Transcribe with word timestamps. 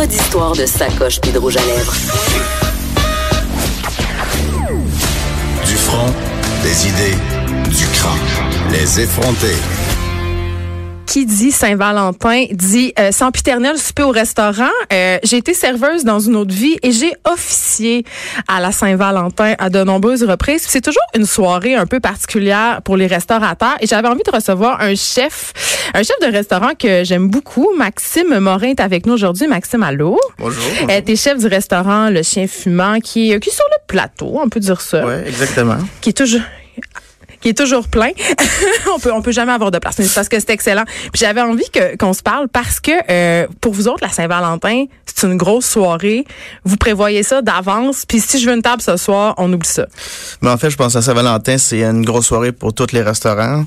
Pas 0.00 0.06
d'histoire 0.06 0.52
de 0.56 0.64
sacoche 0.64 1.20
puis 1.20 1.30
rouge 1.36 1.58
à 1.58 1.60
lèvres. 1.60 1.94
Du 5.66 5.74
front, 5.74 6.06
des 6.62 6.88
idées, 6.88 7.18
du 7.68 7.86
crâne. 7.88 8.18
Les 8.72 9.00
effronter. 9.00 9.56
Qui 11.10 11.26
dit 11.26 11.50
Saint-Valentin 11.50 12.44
dit 12.52 12.92
euh, 12.96 13.10
sempiternel 13.10 13.76
souper 13.78 14.04
au 14.04 14.10
restaurant. 14.10 14.70
Euh, 14.92 15.18
j'ai 15.24 15.38
été 15.38 15.54
serveuse 15.54 16.04
dans 16.04 16.20
une 16.20 16.36
autre 16.36 16.54
vie 16.54 16.76
et 16.84 16.92
j'ai 16.92 17.12
officié 17.28 18.04
à 18.46 18.60
la 18.60 18.70
Saint-Valentin 18.70 19.54
à 19.58 19.70
de 19.70 19.82
nombreuses 19.82 20.22
reprises. 20.22 20.62
C'est 20.68 20.80
toujours 20.80 21.02
une 21.16 21.26
soirée 21.26 21.74
un 21.74 21.86
peu 21.86 21.98
particulière 21.98 22.80
pour 22.82 22.96
les 22.96 23.08
restaurateurs 23.08 23.74
et 23.80 23.88
j'avais 23.88 24.06
envie 24.06 24.22
de 24.24 24.30
recevoir 24.30 24.80
un 24.80 24.94
chef, 24.94 25.52
un 25.94 26.04
chef 26.04 26.14
de 26.22 26.30
restaurant 26.30 26.76
que 26.78 27.02
j'aime 27.02 27.26
beaucoup. 27.26 27.74
Maxime 27.76 28.38
Morin 28.38 28.68
est 28.68 28.80
avec 28.80 29.04
nous 29.04 29.14
aujourd'hui. 29.14 29.48
Maxime, 29.48 29.82
allô? 29.82 30.16
Bonjour. 30.38 30.62
Euh, 30.88 31.00
T'es 31.04 31.16
chef 31.16 31.38
du 31.38 31.48
restaurant 31.48 32.08
Le 32.10 32.22
Chien 32.22 32.46
Fumant 32.46 33.00
qui, 33.00 33.36
qui 33.40 33.48
est 33.48 33.52
sur 33.52 33.66
le 33.68 33.82
plateau, 33.88 34.38
on 34.40 34.48
peut 34.48 34.60
dire 34.60 34.80
ça. 34.80 35.04
Oui, 35.04 35.14
exactement. 35.26 35.78
Qui 36.00 36.10
est 36.10 36.16
toujours 36.16 36.42
qui 37.40 37.48
est 37.48 37.58
toujours 37.58 37.88
plein. 37.88 38.10
on 38.94 38.98
peut 38.98 39.12
on 39.12 39.22
peut 39.22 39.32
jamais 39.32 39.52
avoir 39.52 39.70
de 39.70 39.78
place, 39.78 39.98
mais 39.98 40.04
c'est 40.04 40.14
parce 40.14 40.28
que 40.28 40.38
c'est 40.38 40.50
excellent. 40.50 40.84
Puis 40.84 41.20
j'avais 41.20 41.40
envie 41.40 41.68
que 41.70 41.96
qu'on 41.96 42.12
se 42.12 42.22
parle 42.22 42.48
parce 42.48 42.80
que 42.80 42.92
euh, 43.10 43.46
pour 43.60 43.72
vous 43.72 43.88
autres 43.88 44.02
la 44.02 44.10
Saint-Valentin, 44.10 44.84
c'est 45.06 45.26
une 45.26 45.36
grosse 45.36 45.66
soirée. 45.66 46.24
Vous 46.64 46.76
prévoyez 46.76 47.22
ça 47.22 47.42
d'avance. 47.42 48.04
Puis 48.06 48.20
si 48.20 48.38
je 48.38 48.48
veux 48.48 48.54
une 48.54 48.62
table 48.62 48.82
ce 48.82 48.96
soir, 48.96 49.34
on 49.38 49.52
oublie 49.52 49.68
ça. 49.68 49.86
Mais 50.42 50.50
en 50.50 50.56
fait, 50.56 50.70
je 50.70 50.76
pense 50.76 50.96
à 50.96 51.02
Saint-Valentin, 51.02 51.58
c'est 51.58 51.82
une 51.82 52.04
grosse 52.04 52.26
soirée 52.26 52.52
pour 52.52 52.72
tous 52.72 52.92
les 52.92 53.02
restaurants. 53.02 53.64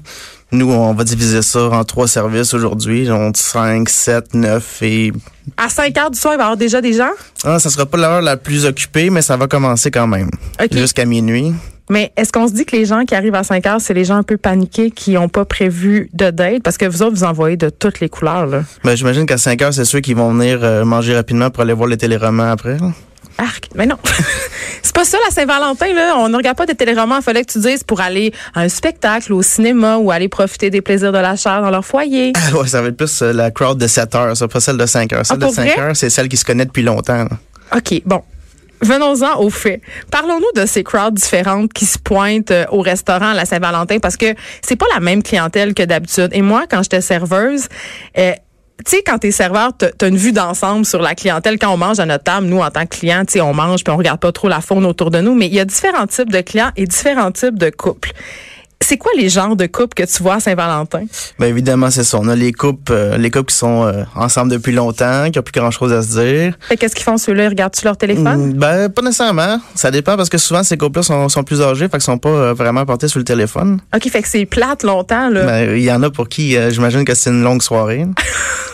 Nous, 0.53 0.71
on 0.71 0.93
va 0.93 1.03
diviser 1.03 1.41
ça 1.41 1.69
en 1.69 1.83
trois 1.83 2.07
services 2.07 2.53
aujourd'hui. 2.53 3.09
On 3.11 3.31
5, 3.33 3.89
7, 3.89 4.35
9 4.35 4.83
et... 4.83 5.11
À 5.57 5.67
5 5.67 5.97
heures 5.97 6.11
du 6.11 6.19
soir, 6.19 6.35
il 6.35 6.37
va 6.37 6.43
y 6.43 6.45
avoir 6.45 6.57
déjà 6.57 6.79
des 6.79 6.93
gens? 6.93 7.09
Ah, 7.43 7.57
ça 7.57 7.71
sera 7.71 7.87
pas 7.87 7.97
l'heure 7.97 8.21
la 8.21 8.37
plus 8.37 8.65
occupée, 8.65 9.09
mais 9.09 9.23
ça 9.23 9.35
va 9.35 9.47
commencer 9.47 9.89
quand 9.89 10.05
même. 10.05 10.29
Jusqu'à 10.71 11.05
minuit. 11.05 11.53
Mais 11.89 12.11
est-ce 12.15 12.31
qu'on 12.31 12.47
se 12.47 12.53
dit 12.53 12.65
que 12.65 12.75
les 12.75 12.85
gens 12.85 13.03
qui 13.05 13.13
arrivent 13.13 13.35
à 13.35 13.43
5 13.43 13.65
heures, 13.67 13.81
c'est 13.81 13.93
les 13.93 14.05
gens 14.05 14.15
un 14.15 14.23
peu 14.23 14.37
paniqués 14.37 14.89
qui 14.91 15.11
n'ont 15.11 15.27
pas 15.29 15.43
prévu 15.45 16.09
de 16.13 16.29
date? 16.29 16.63
Parce 16.63 16.77
que 16.77 16.85
vous 16.85 17.01
autres, 17.03 17.15
vous 17.15 17.23
envoyez 17.25 17.57
de 17.57 17.69
toutes 17.69 17.99
les 17.99 18.09
couleurs, 18.09 18.45
là. 18.47 18.63
Ben, 18.83 18.95
j'imagine 18.95 19.25
qu'à 19.25 19.37
5 19.37 19.61
heures, 19.61 19.73
c'est 19.73 19.85
ceux 19.85 19.99
qui 19.99 20.13
vont 20.13 20.33
venir 20.33 20.59
euh, 20.63 20.85
manger 20.85 21.13
rapidement 21.15 21.49
pour 21.49 21.61
aller 21.63 21.73
voir 21.73 21.89
les 21.89 21.97
téléromans 21.97 22.51
après. 22.51 22.77
là. 22.77 22.91
Arc. 23.37 23.67
Mais 23.75 23.87
non. 23.87 23.97
c'est 24.83 24.93
pas 24.95 25.03
ça, 25.05 25.17
la 25.27 25.31
Saint-Valentin, 25.33 25.91
là. 25.93 26.13
On 26.19 26.29
ne 26.29 26.37
regarde 26.37 26.55
pas 26.55 26.67
des 26.67 26.75
téléromans. 26.75 27.17
Il 27.17 27.23
fallait 27.23 27.43
que 27.43 27.51
tu 27.51 27.59
dises 27.59 27.83
pour 27.83 27.99
aller 27.99 28.31
à 28.53 28.61
un 28.61 28.69
spectacle, 28.69 29.33
au 29.33 29.41
cinéma 29.41 29.97
ou 29.97 30.11
aller 30.11 30.29
profiter 30.29 30.69
des 30.69 30.81
plaisirs 30.81 31.11
de 31.11 31.17
la 31.17 31.35
chair 31.35 31.61
dans 31.61 31.71
leur 31.71 31.83
foyer. 31.83 32.31
Ah 32.35 32.55
ouais, 32.57 32.67
ça 32.67 32.81
va 32.81 32.89
être 32.89 32.97
plus 32.97 33.21
euh, 33.23 33.33
la 33.33 33.49
crowd 33.49 33.77
de 33.79 33.87
7 33.87 34.13
heures, 34.15 34.37
ça, 34.37 34.47
pas 34.47 34.59
celle 34.59 34.77
de 34.77 34.85
5 34.85 35.11
heures. 35.13 35.25
Celle 35.25 35.35
Ah, 35.35 35.39
de 35.39 35.45
pour 35.45 35.53
5 35.55 35.63
vrai? 35.71 35.79
heures, 35.81 35.95
c'est 35.95 36.09
celle 36.11 36.29
qui 36.29 36.37
se 36.37 36.45
connaît 36.45 36.65
depuis 36.65 36.83
longtemps. 36.83 37.23
là. 37.25 37.29
OK, 37.75 38.01
bon. 38.05 38.21
Venons-en 38.83 39.39
aux 39.39 39.49
faits. 39.49 39.81
Parlons-nous 40.11 40.61
de 40.61 40.65
ces 40.65 40.83
crowds 40.83 41.13
différentes 41.13 41.71
qui 41.71 41.85
se 41.85 41.97
pointent 41.97 42.51
euh, 42.51 42.65
au 42.71 42.81
restaurant 42.81 43.29
à 43.29 43.33
la 43.33 43.45
Saint-Valentin 43.45 43.99
parce 43.99 44.17
que 44.17 44.35
c'est 44.61 44.75
pas 44.75 44.85
la 44.93 44.99
même 44.99 45.23
clientèle 45.23 45.73
que 45.73 45.83
d'habitude. 45.83 46.29
Et 46.33 46.41
moi, 46.41 46.65
quand 46.69 46.83
j'étais 46.83 47.01
serveuse, 47.01 47.67
euh, 48.17 48.33
tu 48.85 48.97
sais, 48.97 49.03
quand 49.03 49.19
t'es 49.19 49.31
serveur, 49.31 49.71
t'as 49.77 50.07
une 50.07 50.17
vue 50.17 50.33
d'ensemble 50.33 50.85
sur 50.85 51.01
la 51.01 51.15
clientèle. 51.15 51.57
Quand 51.57 51.73
on 51.73 51.77
mange 51.77 51.99
à 51.99 52.05
notre 52.05 52.25
table, 52.25 52.47
nous, 52.47 52.59
en 52.59 52.69
tant 52.69 52.85
que 52.85 52.97
clients, 52.97 53.23
tu 53.25 53.33
sais, 53.33 53.41
on 53.41 53.53
mange 53.53 53.83
puis 53.83 53.93
on 53.93 53.97
regarde 53.97 54.19
pas 54.19 54.31
trop 54.31 54.49
la 54.49 54.59
faune 54.59 54.85
autour 54.85 55.11
de 55.11 55.21
nous. 55.21 55.35
Mais 55.35 55.47
il 55.47 55.53
y 55.53 55.59
a 55.59 55.65
différents 55.65 56.07
types 56.07 56.31
de 56.31 56.41
clients 56.41 56.71
et 56.75 56.85
différents 56.85 57.31
types 57.31 57.57
de 57.57 57.69
couples. 57.69 58.11
C'est 58.81 58.97
quoi 58.97 59.11
les 59.17 59.29
genres 59.29 59.55
de 59.55 59.65
couples 59.65 59.93
que 59.95 60.03
tu 60.03 60.21
vois 60.21 60.35
à 60.35 60.39
Saint-Valentin? 60.41 61.05
Ben 61.39 61.47
évidemment, 61.47 61.89
c'est 61.89 62.03
ça. 62.03 62.17
On 62.19 62.27
a 62.27 62.35
les 62.35 62.51
couples, 62.51 62.91
euh, 62.91 63.17
les 63.17 63.31
couples 63.31 63.45
qui 63.45 63.55
sont 63.55 63.85
euh, 63.85 64.03
ensemble 64.15 64.51
depuis 64.51 64.73
longtemps, 64.73 65.31
qui 65.31 65.39
ont 65.39 65.41
plus 65.41 65.57
grand 65.57 65.71
chose 65.71 65.93
à 65.93 66.01
se 66.01 66.19
dire. 66.19 66.55
Fait 66.59 66.75
qu'est-ce 66.75 66.93
qu'ils 66.93 67.05
font 67.05 67.17
ceux-là? 67.17 67.45
Ils 67.45 67.49
regardent-tu 67.49 67.85
leur 67.85 67.95
téléphone? 67.95 68.49
Mm, 68.49 68.53
Ben 68.53 68.89
pas 68.89 69.01
nécessairement. 69.01 69.59
Ça 69.73 69.89
dépend 69.89 70.17
parce 70.17 70.27
que 70.29 70.37
souvent 70.37 70.63
ces 70.63 70.77
couples-là 70.77 71.03
sont, 71.03 71.29
sont 71.29 71.43
plus 71.43 71.61
âgés, 71.61 71.85
fait 71.85 71.91
qu'ils 71.91 72.01
sont 72.01 72.17
pas 72.17 72.29
euh, 72.29 72.53
vraiment 72.53 72.85
portés 72.85 73.07
sur 73.07 73.19
le 73.19 73.25
téléphone. 73.25 73.79
OK, 73.95 74.09
fait 74.09 74.21
que 74.21 74.27
c'est 74.27 74.45
plate 74.45 74.83
longtemps, 74.83 75.29
là. 75.29 75.45
Ben 75.45 75.77
il 75.77 75.83
y 75.83 75.91
en 75.91 76.03
a 76.03 76.09
pour 76.09 76.27
qui, 76.27 76.57
j'imagine 76.71 77.05
que 77.05 77.15
c'est 77.15 77.29
une 77.29 77.41
longue 77.41 77.61
soirée. 77.61 78.05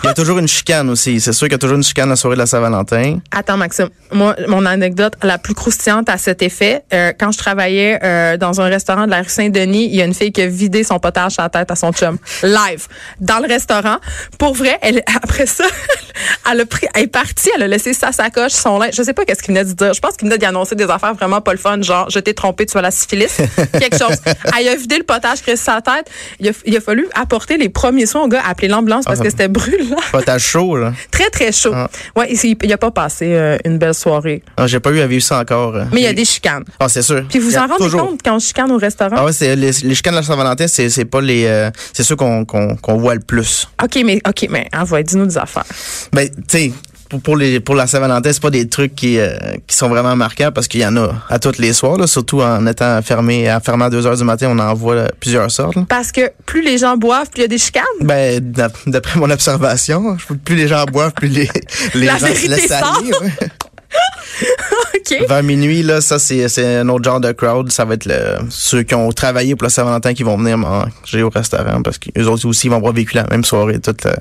Il 0.03 0.07
y 0.07 0.09
a 0.09 0.13
toujours 0.13 0.39
une 0.39 0.47
chicane 0.47 0.89
aussi. 0.89 1.19
C'est 1.19 1.33
sûr 1.33 1.47
qu'il 1.47 1.53
y 1.53 1.55
a 1.55 1.59
toujours 1.59 1.77
une 1.77 1.83
chicane 1.83 2.09
la 2.09 2.15
soirée 2.15 2.35
de 2.35 2.39
la 2.39 2.45
Saint-Valentin. 2.45 3.19
Attends, 3.31 3.57
Maxime. 3.57 3.89
Moi, 4.11 4.35
mon 4.47 4.65
anecdote 4.65 5.13
la 5.21 5.37
plus 5.37 5.53
croustillante 5.53 6.09
à 6.09 6.17
cet 6.17 6.41
effet, 6.41 6.83
quand 7.19 7.31
je 7.31 7.37
travaillais 7.37 8.37
dans 8.39 8.61
un 8.61 8.65
restaurant 8.65 9.05
de 9.05 9.11
la 9.11 9.19
rue 9.21 9.29
Saint-Denis, 9.29 9.98
y 9.99 10.01
a 10.01 10.05
une 10.05 10.13
fille 10.13 10.31
qui 10.31 10.41
a 10.41 10.47
vidé 10.47 10.83
son 10.83 10.99
potage 10.99 11.35
à 11.37 11.43
la 11.43 11.49
tête 11.49 11.71
à 11.71 11.75
son 11.75 11.91
chum. 11.91 12.17
Live. 12.43 12.87
Dans 13.19 13.39
le 13.39 13.47
restaurant. 13.47 13.97
Pour 14.37 14.53
vrai, 14.53 14.77
elle, 14.81 15.03
après 15.23 15.45
ça, 15.45 15.65
elle, 16.51 16.61
a 16.61 16.65
pris, 16.65 16.87
elle 16.93 17.03
est 17.03 17.07
partie, 17.07 17.49
elle 17.55 17.63
a 17.63 17.67
laissé 17.67 17.93
sa 17.93 18.11
sacoche, 18.11 18.51
son 18.51 18.79
linge. 18.79 18.93
Je 18.95 19.03
sais 19.03 19.13
pas 19.13 19.25
qu'est-ce 19.25 19.41
qu'il 19.43 19.53
venait 19.53 19.65
de 19.65 19.73
dire. 19.73 19.93
Je 19.93 19.99
pense 19.99 20.15
qu'il 20.17 20.27
venait 20.27 20.37
d'y 20.37 20.45
annoncer 20.45 20.75
des 20.75 20.85
affaires 20.85 21.13
vraiment 21.13 21.41
pas 21.41 21.51
le 21.51 21.57
fun, 21.59 21.81
genre, 21.81 22.09
je 22.09 22.19
t'ai 22.19 22.33
trompé, 22.33 22.65
tu 22.65 22.77
as 22.77 22.81
la 22.81 22.91
syphilis. 22.91 23.37
Quelque 23.79 23.97
chose. 23.99 24.17
Elle 24.57 24.67
a 24.67 24.75
vidé 24.75 24.97
le 24.97 25.03
potage 25.03 25.41
qui 25.41 25.55
sa 25.57 25.81
tête. 25.81 26.09
Il 26.39 26.49
a, 26.49 26.51
il 26.65 26.77
a 26.77 26.81
fallu 26.81 27.07
apporter 27.13 27.57
les 27.57 27.69
premiers 27.69 28.05
soins 28.05 28.23
au 28.23 28.27
gars, 28.27 28.41
appeler 28.47 28.67
l'ambulance 28.67 29.05
parce 29.05 29.19
Ah, 29.19 29.23
que 29.23 29.29
c'était 29.29 29.47
brûlant. 29.47 29.97
Potage 30.11 30.41
chaud, 30.43 30.77
là. 30.77 30.93
Très, 31.11 31.29
très 31.29 31.51
chaud. 31.51 31.71
Ah. 31.73 31.89
Ouais, 32.15 32.31
il, 32.31 32.57
il 32.61 32.73
a 32.73 32.77
pas 32.77 32.91
passé 32.91 33.27
euh, 33.33 33.57
une 33.65 33.77
belle 33.77 33.93
soirée. 33.93 34.43
Ah, 34.57 34.67
J'ai 34.67 34.79
pas 34.79 34.91
eu 34.91 34.99
à 35.01 35.07
vivre 35.07 35.23
ça 35.23 35.39
encore. 35.39 35.73
Mais 35.91 36.01
il 36.01 36.03
y 36.03 36.07
a 36.07 36.13
des 36.13 36.25
chicanes. 36.25 36.63
Ah, 36.79 36.87
c'est 36.89 37.01
sûr. 37.01 37.23
Puis 37.29 37.39
vous 37.39 37.57
en 37.57 37.61
rendez 37.67 37.75
toujours. 37.77 38.07
compte 38.07 38.19
quand 38.23 38.35
on 38.35 38.39
chicane 38.39 38.71
au 38.71 38.77
restaurant? 38.77 39.15
Ah 39.17 39.25
ouais, 39.25 39.33
c'est 39.33 39.55
les, 39.83 39.95
chicanes 39.95 40.13
de 40.13 40.19
la 40.19 40.23
Saint-Valentin, 40.23 40.67
c'est 40.67 40.89
c'est 40.89 41.05
pas 41.05 41.21
les, 41.21 41.45
euh, 41.45 41.69
c'est 41.93 42.03
ceux 42.03 42.15
qu'on 42.15 42.45
qu'on 42.45 42.75
qu'on 42.75 42.97
voit 42.97 43.15
le 43.15 43.21
plus. 43.21 43.67
OK, 43.83 43.99
mais 44.05 44.21
OK, 44.27 44.47
mais 44.49 44.67
envoie, 44.75 45.03
dis-nous 45.03 45.25
des 45.25 45.37
affaires. 45.37 45.65
Ben, 46.13 46.29
tu 46.29 46.35
sais, 46.47 46.71
pour, 47.09 47.21
pour 47.21 47.37
les 47.37 47.59
pour 47.59 47.73
la 47.75 47.87
Saint-Valentin, 47.87 48.31
c'est 48.31 48.41
pas 48.41 48.51
des 48.51 48.69
trucs 48.69 48.93
qui 48.95 49.17
euh, 49.19 49.31
qui 49.65 49.75
sont 49.75 49.89
vraiment 49.89 50.15
marquants 50.15 50.51
parce 50.53 50.67
qu'il 50.67 50.81
y 50.81 50.85
en 50.85 50.95
a 50.97 51.09
à 51.29 51.39
toutes 51.39 51.57
les 51.57 51.73
soirs, 51.73 51.97
là, 51.97 52.05
surtout 52.05 52.41
en 52.41 52.65
étant 52.67 53.01
fermé 53.01 53.49
à 53.49 53.59
fermé 53.59 53.85
à 53.85 53.89
2 53.89 54.05
heures 54.05 54.15
du 54.17 54.23
matin, 54.23 54.47
on 54.51 54.59
en 54.59 54.73
voit 54.75 54.95
là, 54.95 55.11
plusieurs 55.19 55.49
sortes. 55.49 55.75
là. 55.75 55.85
Parce 55.89 56.11
que 56.11 56.31
plus 56.45 56.61
les 56.61 56.77
gens 56.77 56.97
boivent, 56.97 57.29
plus 57.31 57.39
il 57.39 57.41
y 57.41 57.45
a 57.45 57.47
des 57.47 57.57
chicanes? 57.57 57.83
Ben, 58.01 58.39
d'ap- 58.39 58.77
d'après 58.85 59.19
mon 59.19 59.29
observation, 59.31 60.17
plus 60.45 60.55
les 60.55 60.67
gens 60.67 60.85
boivent, 60.85 61.13
plus 61.13 61.29
les, 61.29 61.49
les 61.95 62.05
La 62.05 62.13
gens 62.13 62.19
se 62.19 62.25
vérité 62.33 62.47
laissent 62.47 62.67
sort. 62.67 62.99
aller. 62.99 63.11
ouais. 63.11 63.33
OK. 65.11 65.27
Vers 65.27 65.43
minuit, 65.43 65.81
là, 65.83 66.01
ça, 66.01 66.19
c'est 66.19 66.47
c'est 66.49 66.77
un 66.77 66.89
autre 66.89 67.03
genre 67.03 67.19
de 67.19 67.31
crowd. 67.31 67.71
Ça 67.71 67.85
va 67.85 67.93
être 67.95 68.05
le, 68.05 68.37
ceux 68.49 68.83
qui 68.83 68.95
ont 68.95 69.11
travaillé 69.11 69.55
pour 69.55 69.63
la 69.63 69.69
Saint-Valentin 69.69 70.13
qui 70.13 70.23
vont 70.23 70.37
venir 70.37 70.57
manger 70.57 71.23
au 71.23 71.29
restaurant 71.29 71.81
parce 71.83 71.97
qu'eux 71.97 72.25
autres 72.25 72.45
aussi 72.47 72.67
ils 72.67 72.69
vont 72.69 72.77
avoir 72.77 72.93
vécu 72.93 73.15
la 73.15 73.25
même 73.29 73.43
soirée 73.43 73.79
toute 73.79 74.03
la, 74.03 74.17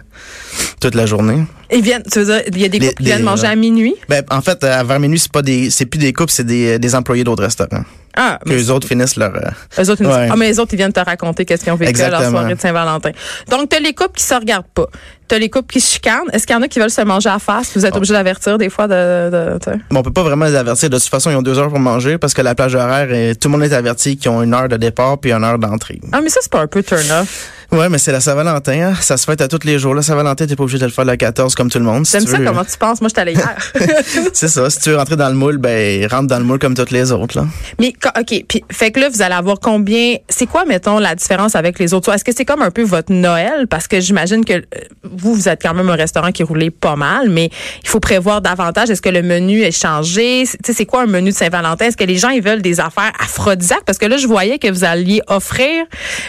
toute 0.81 0.94
la 0.94 1.06
journée. 1.06 1.44
Ils 1.72 1.82
viennent, 1.82 2.03
tu 2.10 2.19
veux 2.21 2.25
dire, 2.25 2.43
il 2.53 2.59
y 2.60 2.65
a 2.65 2.69
des 2.69 2.78
Les- 2.78 2.87
couples 2.88 3.03
qui 3.03 3.04
viennent 3.04 3.22
manger 3.22 3.47
à 3.47 3.54
minuit? 3.56 3.94
Ben, 4.09 4.22
en 4.31 4.41
fait, 4.41 4.65
à 4.65 4.82
vers 4.84 4.99
minuit, 5.00 5.19
c'est 5.19 5.31
pas 5.32 5.43
des, 5.43 5.71
c'est 5.71 5.84
plus 5.87 5.99
des 5.99 6.12
couples, 6.12 6.32
c'est 6.32 6.47
des, 6.47 6.78
des 6.78 6.94
employés 6.94 7.25
d'autres 7.25 7.43
restaurants. 7.43 7.84
Ah, 8.21 8.39
Que 8.45 8.51
les 8.51 8.69
autres 8.71 8.89
finissent 8.89 9.17
leur, 9.17 9.33
euh, 9.34 9.83
eux 9.83 9.91
autres, 9.91 10.05
Ouais. 10.05 10.29
ah, 10.31 10.34
mais 10.37 10.49
les 10.49 10.59
autres, 10.59 10.75
ils 10.75 10.77
viennent 10.77 10.93
te 10.93 10.99
raconter 11.01 11.45
qu'est-ce 11.45 11.62
qu'ils 11.62 11.73
ont 11.73 11.77
vécu 11.77 12.01
à 12.03 12.11
leur 12.11 12.29
soirée 12.29 12.55
de 12.55 12.61
Saint-Valentin. 12.61 13.11
Donc, 13.49 13.69
t'as 13.69 13.79
les 13.79 13.95
couples 13.95 14.17
qui 14.17 14.25
se 14.25 14.34
regardent 14.34 14.67
pas. 14.75 14.87
T'as 15.29 15.39
les 15.39 15.49
couples 15.51 15.71
qui 15.73 15.81
se 15.81 15.93
chicanent. 15.95 16.29
Est-ce 16.33 16.47
qu'il 16.47 16.56
y 16.56 16.59
en 16.59 16.62
a 16.62 16.69
qui 16.69 16.81
veulent 16.81 16.91
se 16.91 17.03
manger 17.03 17.29
à 17.29 17.38
face? 17.38 17.70
Vous 17.76 17.85
êtes 17.87 17.93
Oh. 17.94 17.99
obligé 17.99 18.15
d'avertir 18.15 18.59
des 18.59 18.70
fois 18.70 18.88
de, 18.88 19.31
de. 19.31 19.59
Mais 19.91 19.99
on 19.99 20.03
peut 20.03 20.11
pas 20.12 20.23
vraiment 20.23 20.47
les 20.47 20.56
avertir. 20.56 20.91
De 20.91 20.99
toute 20.99 21.06
façon, 21.09 21.31
ils 21.31 21.37
ont 21.37 21.43
deux 21.43 21.59
heures 21.59 21.69
pour 21.69 21.79
manger 21.79 22.19
parce 22.19 22.35
que 22.35 22.43
la 22.43 22.55
plage 22.55 22.75
horaire, 22.75 23.12
est- 23.12 23.35
tout 23.41 23.49
le 23.49 23.53
monde 23.53 23.62
est 23.62 23.75
averti 23.75 24.17
qu'ils 24.17 24.31
ont 24.31 24.43
une 24.43 24.55
heure 24.55 24.69
de 24.69 24.76
départ 24.76 25.19
puis 25.19 25.32
une 25.32 25.44
heure 25.44 25.59
d'entrée. 25.59 26.00
Ah, 26.12 26.21
mais 26.23 26.31
ça, 26.31 26.41
c'est 26.43 26.50
pas 26.50 26.61
un 26.62 26.67
peu 26.67 26.82
turn-off. 26.82 27.50
Ouais, 27.70 27.91
mais 27.91 27.99
c'est 27.99 28.12
la 28.12 28.20
Saint-Valentin. 28.20 28.73
Hein? 28.73 28.94
Ça 28.99 29.19
se 29.19 29.26
fête 29.26 29.43
à 29.43 29.49
tous 29.49 29.65
les 29.65 29.79
jours. 29.79 29.94
La 29.94 30.00
Saint-Valentin, 30.00 30.47
t'es 30.47 30.56
pas 30.56 30.62
obligé 30.62 30.79
de 30.79 30.87
le 30.87 30.91
faire 30.91 31.05
le 31.05 31.17
14 31.17 31.55
comme 31.55 31.70
tout 31.70 31.79
le 31.79 31.85
monde. 31.85 32.06
Si 32.06 32.12
J'aime 32.12 32.25
tu 32.25 32.31
ça, 32.31 32.38
veux- 32.38 32.44
comment 32.47 32.65
tu 32.65 32.79
penses? 32.79 33.03
Moi, 33.03 33.09
je 33.11 33.15
t'allais 33.15 33.35
hier. 33.35 33.59
C'est 34.32 34.49
ça. 34.49 34.70
Si 34.70 34.81
tu 34.81 34.88
veux 34.88 34.97
rentrer 34.97 35.17
dans 35.17 35.29
le 35.29 35.35
moule, 35.35 35.59
ben 35.59 36.06
rentre 36.11 36.29
dans 36.29 36.38
le 36.38 36.44
moule 36.44 36.59
comme 36.59 36.75
toutes 36.75 36.91
les 36.91 37.12
autres. 37.12 37.38
Là. 37.38 37.47
Mais 37.79 37.93
OK, 38.19 38.44
puis 38.49 38.65
fait 38.73 38.91
que 38.91 39.00
là 39.00 39.11
vous 39.11 39.20
allez 39.20 39.35
avoir 39.35 39.61
combien 39.61 40.17
c'est 40.31 40.47
quoi 40.47 40.65
mettons 40.65 40.99
la 40.99 41.15
différence 41.15 41.55
avec 41.56 41.79
les 41.79 41.93
autres? 41.93 42.11
Est-ce 42.12 42.25
que 42.25 42.32
c'est 42.35 42.47
comme 42.47 42.62
un 42.62 42.70
peu 42.70 42.82
votre 42.85 43.12
Noël? 43.12 43.67
Parce 43.69 43.87
que 43.87 44.00
j'imagine 44.00 44.47
que 44.47 44.55
euh, 44.55 44.62
vous 45.05 45.35
vous 45.35 45.49
êtes 45.50 45.61
quand 45.61 45.75
même 45.75 45.91
un 45.91 45.94
restaurant 45.97 46.32
qui 46.32 46.43
roulait 46.44 46.71
pas 46.71 46.97
mal 46.97 47.29
mais 47.29 47.50
il 47.82 47.88
faut 47.88 48.00
prévoir 48.00 48.41
davantage 48.41 48.88
est-ce 48.91 49.03
que 49.03 49.09
le 49.11 49.23
menu 49.23 49.61
est 49.61 49.79
changé? 49.79 50.44
Tu 50.47 50.59
sais 50.64 50.73
c'est 50.73 50.87
quoi 50.87 51.03
un 51.03 51.06
menu 51.06 51.31
de 51.31 51.35
Saint-Valentin? 51.35 51.85
Est-ce 51.87 51.97
que 51.99 52.05
les 52.05 52.17
gens 52.17 52.31
ils 52.31 52.43
veulent 52.43 52.62
des 52.62 52.81
affaires 52.81 53.12
aphrodisiaques? 53.23 53.85
Parce 53.85 53.99
que 53.99 54.06
là 54.06 54.17
je 54.17 54.26
voyais 54.26 54.59
que 54.59 54.71
vous 54.71 54.85
alliez 54.85 55.21
offrir 55.26 55.85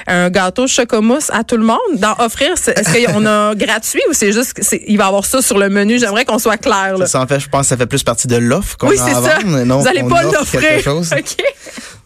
un 0.08 0.30
gâteau 0.30 0.68
chocomousse 0.68 1.29
à 1.32 1.44
tout 1.44 1.58
le 1.58 1.64
monde 1.64 1.78
d'en 1.96 2.14
offrir? 2.20 2.52
Est-ce 2.54 3.06
qu'on 3.12 3.26
a 3.26 3.56
gratuit 3.56 4.02
ou 4.10 4.14
c'est 4.14 4.32
juste 4.32 4.54
qu'il 4.54 4.98
va 4.98 5.04
y 5.06 5.08
avoir 5.08 5.26
ça 5.26 5.42
sur 5.42 5.58
le 5.58 5.70
menu? 5.70 6.00
J'aimerais 6.00 6.26
qu'on 6.26 6.40
soit 6.40 6.58
clair. 6.58 6.98
Là. 6.98 7.06
Ça, 7.06 7.22
en 7.22 7.28
fait, 7.28 7.40
je 7.40 7.50
pense 7.50 7.62
que 7.62 7.68
ça 7.68 7.78
fait 7.78 7.86
plus 7.88 8.04
partie 8.04 8.28
de 8.28 8.38
l'offre 8.38 8.78
qu'on 8.78 8.90
Oui, 8.90 9.00
a 9.00 9.06
c'est 9.06 9.12
à 9.12 9.22
ça. 9.22 9.40
vendre, 9.40 9.64
non 9.64 9.80
Vous 9.80 9.88
allez 9.88 10.02
qu'on 10.02 10.10
pas 10.10 10.24
l'offrir. 10.24 10.62
quelque 10.62 10.84
chose. 10.84 11.12
OK. 11.18 11.36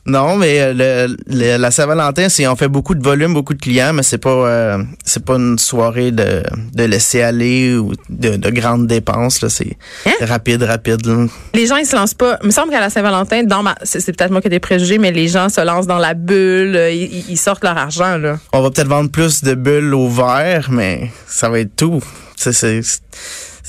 Non, 0.06 0.36
mais 0.36 0.60
euh, 0.60 0.74
le, 1.08 1.18
le- 1.28 1.58
la 1.58 1.72
Saint-Valentin, 1.72 2.28
c'est 2.28 2.46
on 2.48 2.58
fait 2.58 2.68
beaucoup 2.68 2.94
de 2.94 3.02
volume, 3.02 3.34
beaucoup 3.34 3.54
de 3.54 3.62
clients, 3.62 3.94
mais 3.94 4.04
c'est 4.04 4.18
pas 4.18 4.30
euh, 4.32 4.84
c'est 5.06 5.24
pas 5.24 5.36
une 5.36 5.58
soirée 5.58 6.12
de, 6.12 6.44
de 6.74 6.84
laisser 6.84 7.22
aller 7.22 7.76
ou 7.78 7.94
de, 8.10 8.36
de 8.36 8.50
grandes 8.50 8.86
dépenses. 8.86 9.42
Là, 9.42 9.48
c'est 9.50 9.78
Hein? 10.06 10.12
rapide, 10.22 10.64
rapide. 10.64 11.06
là. 11.06 11.26
Les 11.54 11.68
gens, 11.68 11.78
ils 11.78 11.86
se 11.86 11.96
lancent 11.96 12.14
pas. 12.16 12.38
Il 12.42 12.48
me 12.48 12.52
semble 12.52 12.72
qu'à 12.72 12.82
la 12.82 12.90
Saint-Valentin, 12.90 13.44
dans 13.44 13.64
ma, 13.64 13.76
c'est, 13.84 14.06
peut-être 14.16 14.32
moi 14.32 14.42
qui 14.42 14.48
ai 14.48 14.50
des 14.50 14.60
préjugés, 14.60 14.98
mais 14.98 15.12
les 15.12 15.30
gens 15.30 15.48
se 15.48 15.62
lancent 15.62 15.88
dans 15.88 16.00
la 16.00 16.14
bulle, 16.16 16.76
euh, 16.76 16.92
ils, 16.92 17.38
sortent 17.38 17.64
leur 17.64 17.78
argent, 17.78 18.18
là. 18.18 18.40
On 18.52 18.62
va 18.62 18.72
peut-être 18.72 18.90
vendre 18.90 19.10
plus 19.10 19.42
de 19.42 19.54
bulles 19.54 19.94
au 19.94 20.10
verre, 20.10 20.68
mais 20.70 21.12
ça 21.28 21.48
va 21.50 21.60
être 21.60 21.76
tout. 21.78 22.02
C'est, 22.36 22.82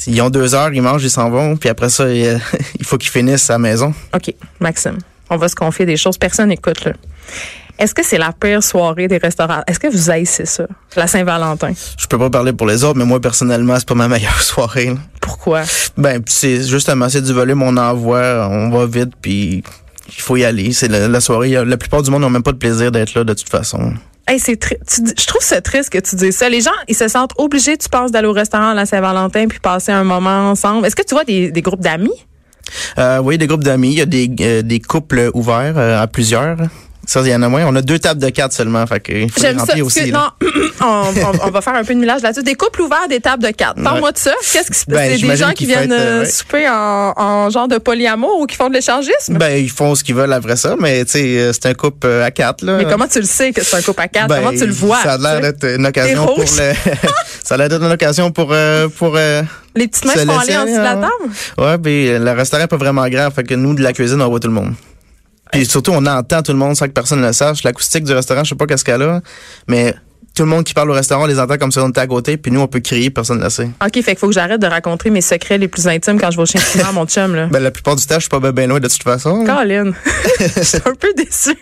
ils 0.09 0.21
ont 0.21 0.31
deux 0.31 0.55
heures, 0.57 0.73
ils 0.73 0.83
mangent, 0.83 1.05
ils 1.05 1.11
s'en 1.11 1.31
vont, 1.31 1.57
puis 1.57 1.69
après 1.69 1.91
ça, 1.91 2.09
il, 2.13 2.41
il 2.81 2.85
faut 2.85 2.99
qu'ils 2.99 3.11
finissent 3.11 3.49
à 3.51 3.55
la 3.55 3.59
maison. 3.61 3.95
OK, 4.13 4.35
Maxime, 4.59 4.99
on 5.31 5.37
va 5.37 5.49
se 5.49 5.55
confier 5.55 5.87
des 5.87 5.97
choses. 5.97 6.19
Personne 6.19 6.49
n'écoute, 6.49 6.85
là. 6.85 6.93
Est-ce 7.77 7.93
que 7.93 8.05
c'est 8.05 8.19
la 8.19 8.31
pire 8.33 8.63
soirée 8.63 9.09
des 9.09 9.19
restaurants? 9.19 9.63
Est-ce 9.67 9.81
que 9.81 9.89
vous 9.89 10.09
haïssez 10.09 10.47
ça, 10.47 10.65
la 10.95 11.09
Saint-Valentin? 11.09 11.73
Je 11.99 12.07
peux 12.07 12.19
pas 12.19 12.31
parler 12.31 12.53
pour 12.53 12.69
les 12.69 12.85
autres, 12.85 12.97
mais 12.97 13.05
moi 13.05 13.21
personnellement, 13.21 13.75
c'est 13.77 13.89
pas 13.89 13.97
ma 13.97 14.07
meilleure 14.15 14.41
soirée. 14.43 14.87
là. 14.91 14.97
Pourquoi? 15.21 15.63
Ben, 15.97 16.23
puis 16.23 16.33
c'est 16.33 16.63
justement, 16.63 17.09
c'est 17.09 17.23
du 17.23 17.33
volume, 17.33 17.63
on 17.63 17.77
envoie, 17.77 18.49
on 18.49 18.71
va 18.71 18.87
vite, 18.87 19.13
puis 19.21 19.65
il 20.09 20.21
faut 20.23 20.37
y 20.37 20.45
aller. 20.45 20.73
C'est 20.73 20.87
la, 20.87 21.09
la 21.09 21.21
soirée. 21.21 21.51
La 21.65 21.77
plupart 21.77 22.03
du 22.03 22.11
monde 22.13 22.23
n'ont 22.23 22.31
même 22.31 22.45
pas 22.45 22.53
de 22.53 22.59
plaisir 22.59 22.93
d'être 22.93 23.13
là 23.15 23.25
de 23.25 23.35
toute 23.35 23.49
façon. 23.49 23.93
Hey, 24.29 24.39
c'est 24.39 24.55
dis- 24.55 25.13
je 25.19 25.27
trouve 25.27 25.43
ça 25.43 25.61
triste 25.61 25.91
que 25.91 25.99
tu 25.99 26.15
dises 26.15 26.37
ça. 26.37 26.49
Les 26.49 26.61
gens, 26.61 26.71
ils 26.87 26.95
se 26.95 27.09
sentent 27.09 27.33
obligés, 27.39 27.77
tu 27.77 27.89
penses, 27.89 28.13
d'aller 28.13 28.29
au 28.29 28.33
restaurant 28.33 28.69
à 28.71 28.75
la 28.75 28.87
Saint-Valentin 28.87 29.49
puis 29.49 29.59
passer 29.59 29.91
un 29.91 30.05
moment 30.05 30.51
ensemble. 30.51 30.87
Est-ce 30.87 30.95
que 30.97 31.03
tu 31.03 31.13
vois 31.15 31.25
des, 31.25 31.51
des 31.51 31.61
groupes 31.61 31.81
d'amis? 31.83 32.25
Euh, 32.99 33.19
oui, 33.19 33.39
des 33.39 33.47
groupes 33.47 33.65
d'amis, 33.65 33.93
il 33.93 33.99
y 33.99 34.03
a 34.03 34.07
des, 34.07 34.31
euh, 34.41 34.63
des 34.63 34.81
couples 34.81 35.31
ouverts 35.35 35.75
euh, 35.77 36.01
à 36.03 36.07
plusieurs. 36.07 36.57
Ça, 37.07 37.21
il 37.23 37.29
y 37.29 37.35
en 37.35 37.43
a 37.43 37.51
moins. 37.51 37.67
On 37.67 37.77
a 37.77 37.83
deux 37.83 37.99
tables 37.99 38.23
de 38.23 38.31
quatre 38.31 38.55
seulement, 38.55 38.87
fait 38.87 38.99
que 38.99 39.13
il 39.13 39.31
faut 39.31 39.39
les 39.43 39.49
J'aime 39.49 39.59
ça. 39.59 39.75
que- 39.75 39.83
aussi. 39.83 40.11
non, 40.11 40.21
on, 40.81 40.85
on- 40.87 41.47
on 41.49 41.51
va 41.51 41.61
faire 41.61 41.75
un 41.75 41.85
peu 41.85 41.93
de 41.95 41.99
millage 42.01 42.23
là-dessus. 42.23 42.43
Des 42.43 42.55
couples 42.55 42.81
ouverts, 42.81 43.09
des 43.11 43.21
tables 43.21 43.43
de 43.43 43.51
quatre. 43.51 43.83
Parle-moi 43.83 44.11
de 44.13 44.17
ça. 44.17 44.33
Qu'est-ce 44.55 44.71
qui 44.71 44.79
se 44.79 44.87
passe? 44.87 44.95
Ben, 44.95 45.03
c'est 45.05 45.11
des 45.11 45.19
j'imagine 45.19 45.47
gens 45.49 45.53
qui 45.53 45.67
viennent 45.67 45.93
ouais. 45.93 46.25
souper 46.25 46.67
en, 46.67 47.13
en 47.15 47.51
genre 47.51 47.69
de 47.69 47.77
polyamour 47.77 48.41
ou 48.41 48.47
qui 48.47 48.57
font 48.57 48.71
de 48.71 48.75
l'échangisme? 48.75 49.37
Ben, 49.37 49.51
ils 49.63 49.69
font 49.71 49.95
ce 49.95 50.03
qu'ils 50.03 50.15
veulent 50.15 50.33
après 50.33 50.57
ça, 50.57 50.77
mais 50.81 51.05
tu 51.05 51.11
sais, 51.13 51.51
c'est 51.53 51.67
un 51.67 51.75
couple 51.75 52.07
à 52.09 52.31
quatre, 52.31 52.65
là. 52.65 52.79
Mais 52.79 52.85
comment 52.87 53.07
tu 53.07 53.21
le 53.21 53.27
sais 53.27 53.53
que 53.53 53.63
c'est 53.63 53.77
un 53.77 53.83
couple 53.83 54.01
à 54.01 54.09
quatre? 54.09 54.29
Ben, 54.29 54.37
comment 54.43 54.57
tu 54.59 54.65
le 54.67 54.73
vois? 54.73 55.03
Ça 55.03 55.13
a 55.13 55.19
l'air 55.19 55.41
d'être 55.43 55.65
une 55.77 55.85
occasion 55.87 56.25
pour 56.25 56.39
le. 56.39 56.47
ça 57.45 57.55
a 57.55 57.57
l'air 57.59 57.69
d'être 57.69 57.83
une 57.85 57.93
occasion 57.93 58.31
pour 58.31 58.55
pour. 58.97 59.19
Euh, 59.77 59.81
Les 59.81 59.89
petites 59.89 60.05
mains 60.05 60.13
aller 60.13 60.25
laisser 60.25 60.57
en 60.57 60.65
dessous 60.65 60.77
de 60.77 60.83
la 60.83 60.95
table? 60.95 61.11
Ouais, 61.59 61.79
puis 61.79 62.19
le 62.19 62.31
restaurant 62.33 62.65
est 62.65 62.69
pas 62.69 62.77
vraiment 62.77 63.09
grand, 63.09 63.31
fait 63.31 63.45
que 63.45 63.55
nous 63.55 63.75
de 63.75 63.83
la 63.83 63.93
cuisine 63.93 64.21
on 64.23 64.29
voit 64.29 64.41
tout 64.41 64.49
le 64.49 64.55
monde. 64.55 64.75
Puis 65.53 65.67
surtout 65.67 65.93
on 65.93 66.05
entend 66.07 66.43
tout 66.43 66.53
le 66.53 66.59
monde 66.59 66.75
sans 66.75 66.87
que 66.87 66.93
personne 66.93 67.21
ne 67.21 67.27
le 67.27 67.33
sache. 67.33 67.63
L'acoustique 67.63 68.05
du 68.05 68.13
restaurant, 68.13 68.45
je 68.45 68.51
sais 68.51 68.55
pas 68.55 68.67
qu'est-ce 68.67 68.85
qu'elle 68.85 69.03
a, 69.03 69.21
mais 69.69 69.95
tout 70.35 70.43
le 70.43 70.49
monde 70.49 70.65
qui 70.65 70.75
parle 70.75 70.91
au 70.91 70.95
restaurant, 70.95 71.25
on 71.25 71.27
les 71.27 71.39
entend 71.39 71.57
comme 71.59 71.71
si 71.71 71.79
on 71.79 71.89
était 71.89 72.01
à 72.01 72.07
côté, 72.07 72.37
puis 72.37 72.51
nous 72.51 72.61
on 72.61 72.67
peut 72.67 72.81
crier, 72.81 73.11
personne 73.11 73.39
ne 73.39 73.45
le 73.45 73.51
sait. 73.51 73.71
OK, 73.85 73.93
fait 73.95 74.03
qu'il 74.03 74.17
faut 74.19 74.27
que 74.29 74.33
j'arrête 74.35 74.61
de 74.61 74.67
raconter 74.67 75.11
mes 75.11 75.21
secrets 75.21 75.59
les 75.59 75.69
plus 75.69 75.87
intimes 75.87 76.19
quand 76.21 76.31
je 76.31 76.37
vais 76.37 76.43
au 76.43 76.47
chien 76.47 76.61
à 76.89 76.93
mon 76.93 77.07
chum, 77.07 77.35
là. 77.35 77.47
Ben 77.47 77.63
la 77.63 77.71
plupart 77.71 77.97
du 77.97 78.05
temps, 78.05 78.17
je 78.17 78.21
suis 78.21 78.29
pas 78.29 78.41
ben, 78.41 78.51
ben 78.53 78.69
loin 78.69 78.81
de 78.81 78.89
toute 78.89 79.03
façon. 79.03 79.45
Colin, 79.45 79.93
je 80.41 80.63
suis 80.63 80.79
un 80.79 80.95
peu 80.99 81.13
déçue. 81.17 81.57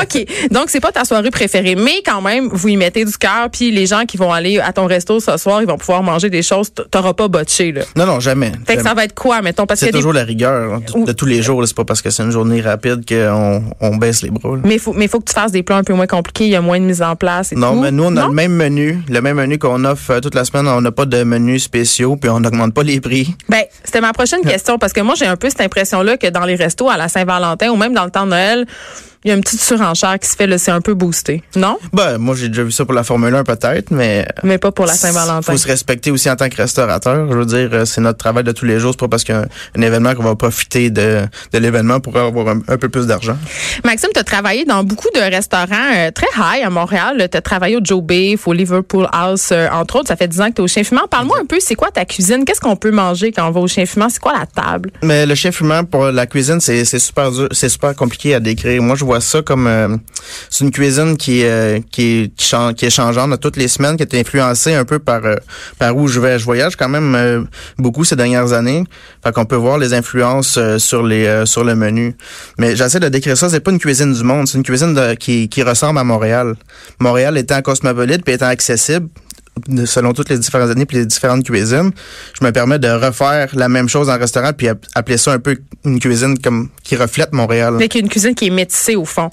OK, 0.00 0.26
donc 0.50 0.64
c'est 0.70 0.80
pas 0.80 0.92
ta 0.92 1.04
soirée 1.04 1.30
préférée, 1.30 1.76
mais 1.76 2.02
quand 2.04 2.20
même, 2.20 2.48
vous 2.52 2.68
y 2.68 2.76
mettez 2.76 3.04
du 3.04 3.16
cœur, 3.16 3.48
puis 3.52 3.70
les 3.70 3.86
gens 3.86 4.04
qui 4.06 4.16
vont 4.16 4.32
aller 4.32 4.58
à 4.58 4.72
ton 4.72 4.86
resto 4.86 5.20
ce 5.20 5.36
soir, 5.36 5.62
ils 5.62 5.68
vont 5.68 5.78
pouvoir 5.78 6.02
manger 6.02 6.30
des 6.30 6.42
choses, 6.42 6.70
t'auras 6.90 7.12
pas 7.14 7.28
botché, 7.28 7.72
là. 7.72 7.82
Non, 7.96 8.06
non, 8.06 8.20
jamais. 8.20 8.52
Fait 8.66 8.76
que 8.76 8.82
ça 8.82 8.94
va 8.94 9.04
être 9.04 9.14
quoi, 9.14 9.40
mettons, 9.42 9.66
parce 9.66 9.80
C'est 9.80 9.86
des... 9.86 9.92
toujours 9.92 10.12
la 10.12 10.24
rigueur 10.24 10.74
hein, 10.74 10.82
de, 10.86 10.98
Ou- 10.98 11.04
de 11.04 11.12
tous 11.12 11.26
les 11.26 11.42
jours. 11.42 11.62
C'est 11.66 11.76
pas 11.76 11.84
parce 11.84 12.02
que 12.02 12.10
c'est 12.10 12.22
une 12.22 12.30
journée 12.32 12.60
rapide 12.60 13.04
qu'on 13.08 13.62
on 13.80 13.96
baisse 13.96 14.22
les 14.22 14.30
bras. 14.30 14.56
là. 14.56 14.62
Mais 14.64 14.78
faut, 14.78 14.92
mais 14.92 15.06
faut 15.08 15.20
que 15.20 15.26
tu 15.26 15.34
fasses 15.34 15.52
des 15.52 15.62
plats 15.62 15.76
un 15.76 15.84
peu 15.84 15.94
moins 15.94 16.06
compliqués, 16.06 16.44
il 16.44 16.50
y 16.50 16.56
a 16.56 16.60
moins 16.60 16.80
de 16.80 16.84
mise 16.84 17.02
en 17.02 17.14
place 17.16 17.52
et 17.52 17.56
Non, 17.56 17.74
tout. 17.74 17.80
mais 17.82 17.90
nous, 18.00 18.06
on 18.06 18.16
a 18.16 18.22
Non? 18.22 18.28
le 18.28 18.34
même 18.34 18.52
menu. 18.52 18.98
Le 19.08 19.20
même 19.20 19.36
menu 19.36 19.58
qu'on 19.58 19.84
offre 19.84 20.10
euh, 20.12 20.20
toute 20.20 20.34
la 20.34 20.44
semaine. 20.44 20.66
On 20.68 20.80
n'a 20.80 20.90
pas 20.92 21.04
de 21.04 21.22
menu 21.22 21.58
spéciaux, 21.58 22.16
puis 22.16 22.30
on 22.30 22.40
n'augmente 22.40 22.72
pas 22.74 22.82
les 22.82 23.00
prix. 23.00 23.34
Ben, 23.48 23.62
c'était 23.84 24.00
ma 24.00 24.12
prochaine 24.12 24.40
question 24.42 24.78
parce 24.78 24.92
que 24.92 25.00
moi 25.00 25.14
j'ai 25.16 25.26
un 25.26 25.36
peu 25.36 25.48
cette 25.50 25.60
impression 25.60 26.02
là 26.02 26.16
que 26.16 26.26
dans 26.28 26.44
les 26.44 26.54
restos 26.54 26.88
à 26.88 26.96
la 26.96 27.08
Saint-Valentin 27.08 27.68
ou 27.70 27.76
même 27.76 27.92
dans 27.94 28.04
le 28.04 28.10
temps 28.10 28.24
de 28.24 28.30
Noël, 28.30 28.66
il 29.24 29.28
y 29.28 29.30
a 29.32 29.34
une 29.34 29.42
petite 29.42 29.60
surenchère 29.60 30.18
qui 30.18 30.28
se 30.28 30.34
fait 30.36 30.46
là, 30.46 30.56
c'est 30.56 30.70
un 30.70 30.80
peu 30.80 30.94
boosté. 30.94 31.42
Non? 31.56 31.78
Ben, 31.92 32.16
moi, 32.18 32.34
j'ai 32.34 32.48
déjà 32.48 32.62
vu 32.62 32.72
ça 32.72 32.84
pour 32.84 32.94
la 32.94 33.04
Formule 33.04 33.34
1, 33.34 33.44
peut-être, 33.44 33.90
mais. 33.90 34.24
euh, 34.28 34.40
Mais 34.44 34.58
pas 34.58 34.72
pour 34.72 34.86
la 34.86 34.94
Saint-Valentin. 34.94 35.42
faut 35.52 35.58
se 35.58 35.66
respecter 35.68 36.10
aussi 36.10 36.30
en 36.30 36.36
tant 36.36 36.48
que 36.48 36.56
restaurateur. 36.56 37.30
Je 37.30 37.36
veux 37.36 37.44
dire, 37.44 37.68
euh, 37.72 37.84
c'est 37.84 38.00
notre 38.00 38.18
travail 38.18 38.44
de 38.44 38.52
tous 38.52 38.64
les 38.64 38.78
jours. 38.78 38.92
C'est 38.92 39.00
pas 39.00 39.08
parce 39.08 39.24
qu'il 39.24 39.34
y 39.34 39.38
a 39.38 39.46
un, 39.76 39.82
événement 39.82 40.14
qu'on 40.14 40.22
va 40.22 40.36
profiter 40.36 40.90
de, 40.90 41.22
de 41.52 41.58
l'événement 41.58 42.00
pour 42.00 42.16
avoir 42.16 42.48
un, 42.48 42.60
un 42.68 42.76
peu 42.78 42.88
plus 42.88 43.06
d'argent. 43.06 43.36
Maxime, 43.84 44.08
tu 44.14 44.20
as 44.20 44.24
travaillé 44.24 44.64
dans 44.64 44.84
beaucoup 44.84 45.08
de 45.14 45.20
restaurants 45.20 45.66
euh, 45.96 46.10
très 46.10 46.26
high 46.38 46.64
à 46.64 46.70
Montréal. 46.70 47.28
Tu 47.30 47.36
as 47.36 47.42
travaillé 47.42 47.76
au 47.76 47.80
Joe 47.82 48.02
Beef, 48.02 48.48
au 48.48 48.52
Liverpool 48.54 49.06
House, 49.12 49.50
euh, 49.52 49.68
entre 49.72 49.96
autres. 49.96 50.08
Ça 50.08 50.16
fait 50.16 50.28
10 50.28 50.40
ans 50.40 50.48
que 50.50 50.54
tu 50.56 50.60
es 50.62 50.64
au 50.64 50.68
chien 50.68 50.82
fumant. 50.84 51.06
Parle-moi 51.10 51.36
un 51.42 51.44
peu, 51.46 51.58
c'est 51.60 51.74
quoi 51.74 51.90
ta 51.90 52.04
cuisine? 52.06 52.44
Qu'est-ce 52.46 52.60
qu'on 52.60 52.76
peut 52.76 52.90
manger 52.90 53.32
quand 53.32 53.46
on 53.46 53.50
va 53.50 53.60
au 53.60 53.68
chien 53.68 53.84
fumant? 53.84 54.08
C'est 54.08 54.20
quoi 54.20 54.32
la 54.32 54.46
table? 54.46 54.90
Mais 55.02 55.26
le 55.26 55.34
chef 55.34 55.60
humain 55.60 55.84
pour 55.84 56.06
la 56.06 56.26
cuisine, 56.26 56.60
c'est 56.60 56.84
c'est 56.86 56.98
super 56.98 57.30
dur, 57.30 57.48
c'est 57.52 57.68
super 57.68 57.94
compliqué 57.94 58.34
à 58.34 58.40
décrire. 58.40 58.80
Moi, 58.82 58.96
je 58.96 59.04
vois 59.10 59.20
ça 59.20 59.42
comme 59.42 59.66
euh, 59.66 59.96
c'est 60.48 60.64
une 60.64 60.70
cuisine 60.70 61.16
qui 61.16 61.44
euh, 61.44 61.80
qui 61.90 62.32
qui, 62.36 62.44
chan- 62.46 62.72
qui 62.74 62.86
est 62.86 62.90
changeante 62.90 63.38
toutes 63.40 63.56
les 63.56 63.68
semaines, 63.68 63.96
qui 63.96 64.02
est 64.04 64.14
influencée 64.14 64.74
un 64.74 64.84
peu 64.84 64.98
par 64.98 65.24
euh, 65.24 65.36
par 65.78 65.96
où 65.96 66.06
je 66.08 66.20
vais. 66.20 66.38
Je 66.38 66.44
voyage 66.44 66.76
quand 66.76 66.88
même 66.88 67.14
euh, 67.14 67.42
beaucoup 67.78 68.04
ces 68.04 68.16
dernières 68.16 68.52
années, 68.52 68.84
fait 69.24 69.32
qu'on 69.32 69.44
peut 69.46 69.56
voir 69.56 69.78
les 69.78 69.92
influences 69.94 70.56
euh, 70.58 70.78
sur 70.78 71.02
les 71.02 71.26
euh, 71.26 71.46
sur 71.46 71.64
le 71.64 71.74
menu. 71.74 72.16
Mais 72.58 72.76
j'essaie 72.76 73.00
de 73.00 73.08
décrire 73.08 73.36
ça. 73.36 73.48
C'est 73.48 73.60
pas 73.60 73.72
une 73.72 73.78
cuisine 73.78 74.12
du 74.12 74.22
monde, 74.22 74.46
c'est 74.48 74.58
une 74.58 74.64
cuisine 74.64 74.94
qui 75.18 75.48
qui 75.48 75.62
ressemble 75.62 75.98
à 75.98 76.04
Montréal. 76.04 76.54
Montréal 77.00 77.36
étant 77.36 77.60
cosmopolite 77.62 78.22
puis 78.24 78.34
étant 78.34 78.46
accessible 78.46 79.08
selon 79.84 80.12
toutes 80.12 80.30
les 80.30 80.38
différentes 80.38 80.70
années 80.70 80.86
puis 80.86 80.96
les 80.98 81.06
différentes 81.06 81.44
cuisines, 81.44 81.90
je 82.38 82.44
me 82.44 82.50
permets 82.52 82.78
de 82.78 82.88
refaire 82.88 83.48
la 83.54 83.68
même 83.68 83.88
chose 83.88 84.08
en 84.08 84.18
restaurant 84.18 84.52
puis 84.56 84.68
app- 84.68 84.86
appeler 84.94 85.18
ça 85.18 85.32
un 85.32 85.38
peu 85.38 85.58
une 85.84 85.98
cuisine 86.00 86.38
comme 86.38 86.68
qui 86.82 86.96
reflète 86.96 87.32
Montréal. 87.32 87.74
Une 87.94 88.08
cuisine 88.08 88.34
qui 88.34 88.46
est 88.46 88.50
métissée 88.50 88.96
au 88.96 89.04
fond. 89.04 89.30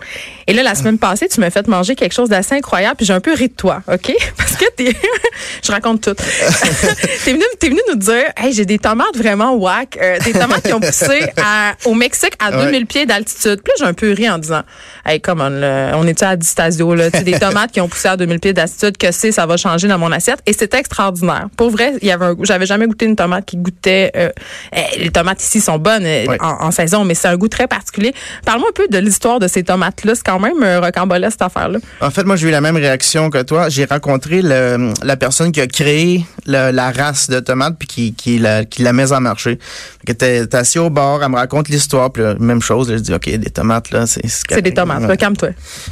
Et 0.48 0.54
là, 0.54 0.64
la 0.64 0.76
semaine 0.76 0.98
passée, 0.98 1.28
tu 1.28 1.40
m'as 1.40 1.50
fait 1.50 1.68
manger 1.68 1.96
quelque 1.96 2.14
chose 2.14 2.30
d'assez 2.30 2.56
incroyable, 2.56 2.96
puis 2.98 3.06
j'ai 3.06 3.14
un 3.14 3.20
peu 3.20 3.34
ri 3.34 3.48
de 3.50 3.54
toi, 3.54 3.82
OK? 3.92 4.12
Parce 4.38 4.56
que 4.56 4.66
t'es... 4.76 4.96
je 5.64 5.72
raconte 5.72 6.02
tout. 6.02 6.14
t'es 7.26 7.32
venu, 7.34 7.44
t'es 7.60 7.70
venu 7.70 7.80
nous 7.90 7.96
dire, 7.98 8.24
hey, 8.38 8.54
j'ai 8.54 8.66
des 8.66 8.80
tomates 8.80 9.16
vraiment 9.16 9.56
whack, 9.56 9.98
euh, 10.02 10.20
des 10.20 10.34
tomates 10.34 10.64
qui 10.64 10.74
ont 10.74 10.80
poussé 10.80 11.24
à- 11.38 11.74
au 11.86 11.94
Mexique 11.94 12.34
à 12.40 12.52
Ouais. 12.52 12.66
2000 12.66 12.86
pieds 12.86 13.06
d'altitude. 13.06 13.62
Puis 13.64 13.72
là, 13.72 13.74
j'ai 13.80 13.86
un 13.86 13.94
peu 13.94 14.12
ri 14.14 14.30
en 14.30 14.38
disant, 14.38 14.62
hey, 15.06 15.20
come 15.22 15.42
on, 15.42 15.50
là, 15.50 15.92
on 15.96 16.08
est-tu 16.08 16.24
à 16.24 16.36
Distasio, 16.36 16.96
là? 16.96 17.10
Des 17.10 17.38
tomates 17.40 17.72
qui 17.72 17.82
ont 17.82 17.88
poussé 17.90 18.08
à 18.08 18.18
2000 18.18 18.40
pieds 18.40 18.54
d'altitude, 18.54 18.98
que 18.98 19.12
c'est, 19.12 19.32
ça 19.32 19.46
va 19.46 19.58
changer 19.58 19.88
dans 19.88 19.98
mon 20.00 20.12
assiette. 20.18 20.40
Et 20.46 20.54
c'était 20.54 20.78
extraordinaire. 20.80 21.48
Pour 21.56 21.70
vrai, 21.70 21.94
il 22.02 22.08
y 22.08 22.12
avait 22.12 22.26
un 22.26 22.34
goût. 22.34 22.46
J'avais 22.46 22.66
jamais 22.66 22.86
goûté 22.88 23.06
une 23.06 23.16
tomate 23.16 23.46
qui 23.46 23.58
goûtait, 23.58 24.12
euh, 24.16 24.30
eh, 24.76 25.00
les 25.00 25.10
tomates 25.10 25.42
ici 25.42 25.62
sont 25.62 25.78
bonnes 25.78 26.06
euh, 26.06 26.26
en, 26.42 26.66
en 26.68 26.72
saison, 26.72 27.04
mais 27.06 27.14
c'est 27.16 27.28
un 27.30 27.38
goût 27.38 27.48
très 27.48 27.68
particulier. 27.68 28.14
Parle-moi 28.46 28.70
un 28.70 28.74
peu 28.74 28.88
de 28.88 28.98
l'histoire 28.98 29.40
de 29.40 29.48
ces 29.48 29.64
tomates-là. 29.64 30.16
C'est 30.16 30.26
quand 30.26 30.40
même 30.40 30.62
euh, 30.64 30.80
rocambolesque, 30.82 31.34
cette 31.34 31.42
affaire-là. 31.44 31.80
En 32.02 32.12
fait, 32.12 32.24
moi, 32.26 32.36
j'ai 32.36 32.50
eu 32.50 32.52
la 32.52 32.62
même 32.62 32.76
réaction 32.78 33.30
que 33.30 33.42
toi. 33.42 33.70
J'ai 33.70 33.86
rencontré 33.86 34.42
le, 34.42 34.92
la 35.04 35.16
personne 35.18 35.52
qui 35.52 35.62
a 35.62 35.68
créé 35.68 36.26
le- 36.46 36.72
la 36.72 36.92
race 36.92 37.30
de 37.30 37.40
tomates 37.40 37.76
puis 37.80 37.88
qui, 37.88 38.14
qui, 38.14 38.40
la, 38.40 38.66
qui 38.66 38.82
la 38.84 38.94
met 38.94 39.12
en 39.12 39.22
marché. 39.22 39.60
Que 40.08 40.14
t'es, 40.14 40.56
assis 40.56 40.80
au 40.80 40.90
bord, 40.90 41.22
elle 41.22 41.30
me 41.30 41.36
raconte 41.36 41.68
l'histoire, 41.68 42.14
puis 42.14 42.24
là, 42.24 42.34
même 42.40 42.62
chose. 42.62 42.90
là, 42.90 42.96
je 42.96 43.02
dis, 43.02 43.14
OK, 43.14 43.30
des 43.30 43.50
tomates, 43.50 43.92
là, 43.92 44.08
c'est... 44.08 44.26
C'est 44.26 44.62
des 44.62 44.74
tomates. 44.74 45.02
Là, 45.02 45.18
Calme-toi. 45.18 45.50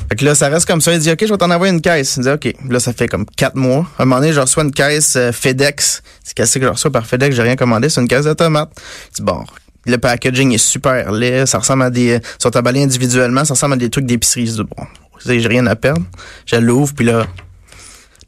Fait 0.07 0.15
que 0.15 0.23
là, 0.23 0.33
ça 0.33 0.47
reste 0.47 0.65
comme 0.65 0.79
ça. 0.79 0.93
Il 0.93 0.99
dit, 0.99 1.11
OK, 1.11 1.17
je 1.19 1.33
vais 1.33 1.37
t'en 1.37 1.51
envoyer 1.51 1.73
une 1.73 1.81
caisse. 1.81 2.15
Il 2.15 2.23
dit, 2.23 2.29
OK. 2.29 2.53
Là, 2.69 2.79
ça 2.79 2.93
fait 2.93 3.09
comme 3.09 3.25
quatre 3.25 3.57
mois. 3.57 3.85
À 3.99 4.03
un 4.03 4.05
moment 4.05 4.21
donné, 4.21 4.31
je 4.31 4.39
reçois 4.39 4.63
une 4.63 4.71
caisse 4.71 5.17
euh, 5.17 5.33
FedEx. 5.33 6.01
C'est 6.23 6.33
qu'est-ce 6.33 6.59
que 6.59 6.65
je 6.65 6.69
reçois 6.69 6.91
par 6.91 7.05
FedEx? 7.05 7.35
J'ai 7.35 7.41
rien 7.41 7.57
commandé. 7.57 7.89
C'est 7.89 7.99
une 7.99 8.07
caisse 8.07 8.23
de 8.23 8.31
tomates. 8.31 8.71
Je 9.11 9.17
dis, 9.17 9.21
bon, 9.21 9.43
le 9.85 9.97
packaging 9.97 10.53
est 10.53 10.59
super 10.59 11.11
laid. 11.11 11.45
Ça 11.45 11.59
ressemble 11.59 11.83
à 11.83 11.89
des, 11.89 12.21
ils 12.21 12.21
sont 12.39 12.55
emballés 12.55 12.83
individuellement. 12.83 13.43
Ça 13.43 13.55
ressemble 13.55 13.73
à 13.73 13.77
des 13.77 13.89
trucs 13.89 14.05
d'épicerie. 14.05 14.47
Je 14.47 14.51
dis, 14.53 14.63
bon, 14.63 14.85
j'ai 15.25 15.45
rien 15.45 15.67
à 15.67 15.75
perdre. 15.75 16.03
Je 16.45 16.55
l'ouvre, 16.55 16.93
puis 16.95 17.05
là, 17.05 17.27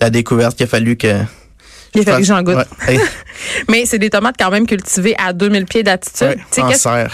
la 0.02 0.10
découverte 0.10 0.58
qu'il 0.58 0.66
a 0.66 0.68
fallu 0.68 0.98
que... 0.98 1.16
Il 1.98 2.04
fallu 2.06 2.22
que 2.22 2.28
j'en 2.28 2.42
goûte. 2.44 2.56
Ouais. 2.56 2.66
Hey, 2.96 3.00
Mais 3.70 3.86
c'est 3.86 4.00
des 4.00 4.10
tomates 4.10 4.36
quand 4.40 4.50
même 4.52 4.66
cultivées 4.66 5.16
à 5.18 5.34
2000 5.34 5.66
pieds 5.66 5.84
d'altitude. 5.84 6.28
ouais, 6.28 6.38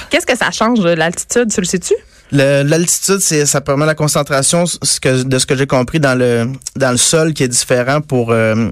qu'est-ce, 0.10 0.26
que 0.26 0.38
ça 0.38 0.52
change 0.52 0.80
de 0.80 0.90
l'altitude? 0.90 1.52
Tu 1.54 1.60
le 1.62 1.66
sais-tu? 1.66 1.94
L'altitude, 2.32 3.20
c'est 3.20 3.46
ça 3.46 3.62
permet 3.62 3.86
la 3.86 3.94
concentration 3.96 4.66
ce 4.66 5.00
que, 5.00 5.24
de 5.24 5.38
ce 5.38 5.46
que 5.46 5.56
j'ai 5.56 5.68
compris 5.68 6.00
dans 6.00 6.18
le 6.18 6.48
dans 6.76 6.90
le 6.92 6.98
sol 6.98 7.34
qui 7.34 7.44
est 7.44 7.48
différent 7.48 8.02
pour 8.02 8.32
euh, 8.32 8.70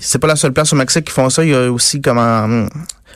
c'est 0.00 0.18
pas 0.18 0.26
la 0.26 0.34
seule 0.34 0.52
place 0.52 0.72
au 0.72 0.76
Mexique 0.76 1.04
qui 1.04 1.12
font 1.12 1.30
ça, 1.30 1.44
il 1.44 1.50
y 1.50 1.54
a 1.54 1.70
aussi 1.70 2.00
comme 2.00 2.18
en- 2.18 2.66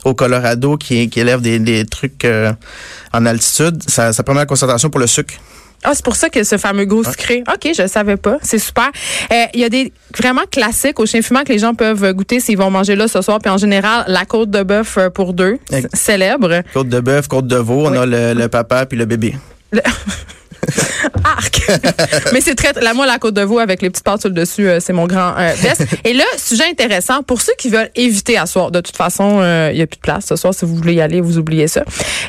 au 0.05 0.13
Colorado 0.13 0.77
qui, 0.77 1.09
qui 1.09 1.19
élève 1.19 1.41
des, 1.41 1.59
des 1.59 1.85
trucs 1.85 2.23
euh, 2.25 2.53
en 3.13 3.25
altitude, 3.25 3.83
ça, 3.87 4.13
ça 4.13 4.23
permet 4.23 4.39
la 4.41 4.45
concentration 4.45 4.89
pour 4.89 4.99
le 5.01 5.07
sucre. 5.07 5.33
Ah, 5.83 5.91
c'est 5.95 6.05
pour 6.05 6.15
ça 6.15 6.29
que 6.29 6.43
ce 6.43 6.57
fameux 6.57 6.85
goût 6.85 7.03
sucré. 7.03 7.43
OK, 7.51 7.71
je 7.75 7.87
savais 7.87 8.17
pas. 8.17 8.37
C'est 8.43 8.59
super. 8.59 8.89
Euh, 9.31 9.45
Il 9.53 9.59
y 9.61 9.63
a 9.63 9.69
des 9.69 9.91
vraiment 10.17 10.43
classiques 10.51 10.99
au 10.99 11.05
chien 11.05 11.21
fumant 11.21 11.43
que 11.43 11.51
les 11.51 11.59
gens 11.59 11.73
peuvent 11.73 12.13
goûter 12.13 12.39
s'ils 12.39 12.57
vont 12.57 12.69
manger 12.69 12.95
là 12.95 13.07
ce 13.07 13.21
soir. 13.21 13.39
Puis 13.39 13.49
en 13.51 13.57
général, 13.57 14.03
la 14.07 14.25
côte 14.25 14.49
de 14.51 14.61
bœuf 14.63 14.97
euh, 14.97 15.09
pour 15.09 15.33
deux, 15.33 15.57
célèbre. 15.93 16.61
Côte 16.73 16.89
de 16.89 16.99
bœuf, 16.99 17.27
côte 17.27 17.47
de 17.47 17.55
veau, 17.57 17.87
on 17.87 17.93
a 17.93 18.05
le, 18.05 18.33
le 18.33 18.47
papa 18.47 18.85
puis 18.85 18.97
le 18.97 19.05
bébé. 19.05 19.35
Le- 19.71 19.81
Arc. 21.23 21.61
Mais 22.33 22.41
c'est 22.41 22.55
très 22.55 22.73
la 22.81 22.93
moi 22.93 23.05
la 23.05 23.17
côte 23.17 23.33
de 23.33 23.41
veau 23.41 23.59
avec 23.59 23.81
les 23.81 23.89
petites 23.89 24.03
pâtes 24.05 24.21
sur 24.21 24.29
le 24.29 24.35
dessus, 24.35 24.67
euh, 24.67 24.79
c'est 24.79 24.93
mon 24.93 25.07
grand 25.07 25.33
euh, 25.37 25.53
best. 25.61 25.85
Et 26.05 26.13
là, 26.13 26.23
sujet 26.37 26.65
intéressant 26.69 27.23
pour 27.23 27.41
ceux 27.41 27.53
qui 27.57 27.69
veulent 27.69 27.89
éviter 27.95 28.37
à 28.37 28.45
soir. 28.45 28.71
De 28.71 28.81
toute 28.81 28.95
façon, 28.95 29.39
euh, 29.41 29.69
il 29.73 29.79
y 29.79 29.81
a 29.81 29.87
plus 29.87 29.97
de 29.97 30.01
place 30.01 30.25
ce 30.27 30.35
soir 30.35 30.53
si 30.53 30.65
vous 30.65 30.75
voulez 30.75 30.93
y 30.95 31.01
aller, 31.01 31.21
vous 31.21 31.37
oubliez 31.37 31.67
ça. 31.67 31.83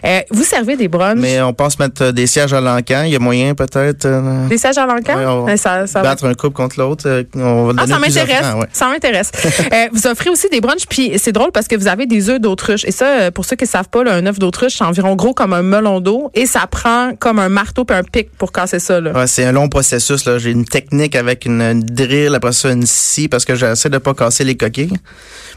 Euh, 0.04 0.20
vous 0.30 0.44
servez 0.44 0.76
des 0.76 0.88
brunchs, 0.88 1.18
Mais 1.18 1.40
on 1.42 1.52
pense 1.52 1.78
mettre 1.78 2.02
euh, 2.02 2.12
des 2.12 2.26
sièges 2.26 2.52
à 2.52 2.60
l'encan. 2.60 3.02
Il 3.04 3.12
y 3.12 3.16
a 3.16 3.18
moyen 3.18 3.54
peut-être 3.54 4.04
euh, 4.06 4.46
des 4.48 4.58
sièges 4.58 4.78
à 4.78 4.86
l'encan? 4.86 5.16
Ouais, 5.16 5.26
on 5.26 5.48
Euh, 5.48 5.56
ça, 5.56 5.84
va 5.94 6.02
battre 6.02 6.24
un 6.26 6.34
couple 6.34 6.56
contre 6.56 6.78
l'autre. 6.78 7.04
euh, 7.08 7.24
on 7.34 7.66
va 7.66 7.72
Ah, 7.78 7.86
donner 7.86 7.92
ça 8.10 8.20
m'intéresse. 8.20 8.46
ouais. 8.56 8.66
Ça 8.72 8.88
m'intéresse. 8.88 9.30
Euh, 9.72 9.88
vous 9.92 10.06
offrez 10.06 10.30
aussi 10.30 10.48
des 10.50 10.60
brunchs, 10.60 10.86
puis 10.88 11.12
c'est 11.18 11.32
drôle 11.32 11.50
parce 11.52 11.68
que 11.68 11.76
vous 11.76 11.88
avez 11.88 12.06
des 12.06 12.28
œufs 12.30 12.40
d'autruche. 12.40 12.84
Et 12.84 12.90
ça, 12.92 13.06
euh, 13.06 13.30
pour 13.30 13.44
ceux 13.44 13.56
qui 13.56 13.64
ne 13.64 13.68
savent 13.68 13.88
pas, 13.88 14.02
là, 14.04 14.14
un 14.14 14.26
œuf 14.26 14.38
d'autruche, 14.38 14.74
c'est 14.78 14.84
environ 14.84 15.14
gros 15.16 15.34
comme 15.34 15.52
un 15.52 15.62
melon 15.62 16.00
d'eau 16.00 16.30
et 16.34 16.46
ça 16.46 16.66
prend 16.66 17.12
comme 17.18 17.38
un 17.38 17.48
marteau 17.48 17.84
puis 17.84 17.96
un 17.96 18.02
pic 18.02 18.30
pour 18.36 18.52
casser 18.66 18.78
ça. 18.78 19.00
C'est 19.26 19.44
un 19.44 19.52
long 19.52 19.68
processus. 19.68 20.28
J'ai 20.38 20.50
une 20.50 20.64
technique 20.64 21.16
avec 21.16 21.44
une, 21.46 21.60
une 21.60 21.82
drill, 21.82 22.34
après 22.34 22.52
ça 22.52 22.70
une 22.70 22.86
scie, 22.86 23.28
parce 23.28 23.44
que 23.44 23.54
j'essaie 23.54 23.90
de 23.90 23.98
pas 23.98 24.14
casser 24.14 24.44
les 24.44 24.56
coquilles 24.56 24.96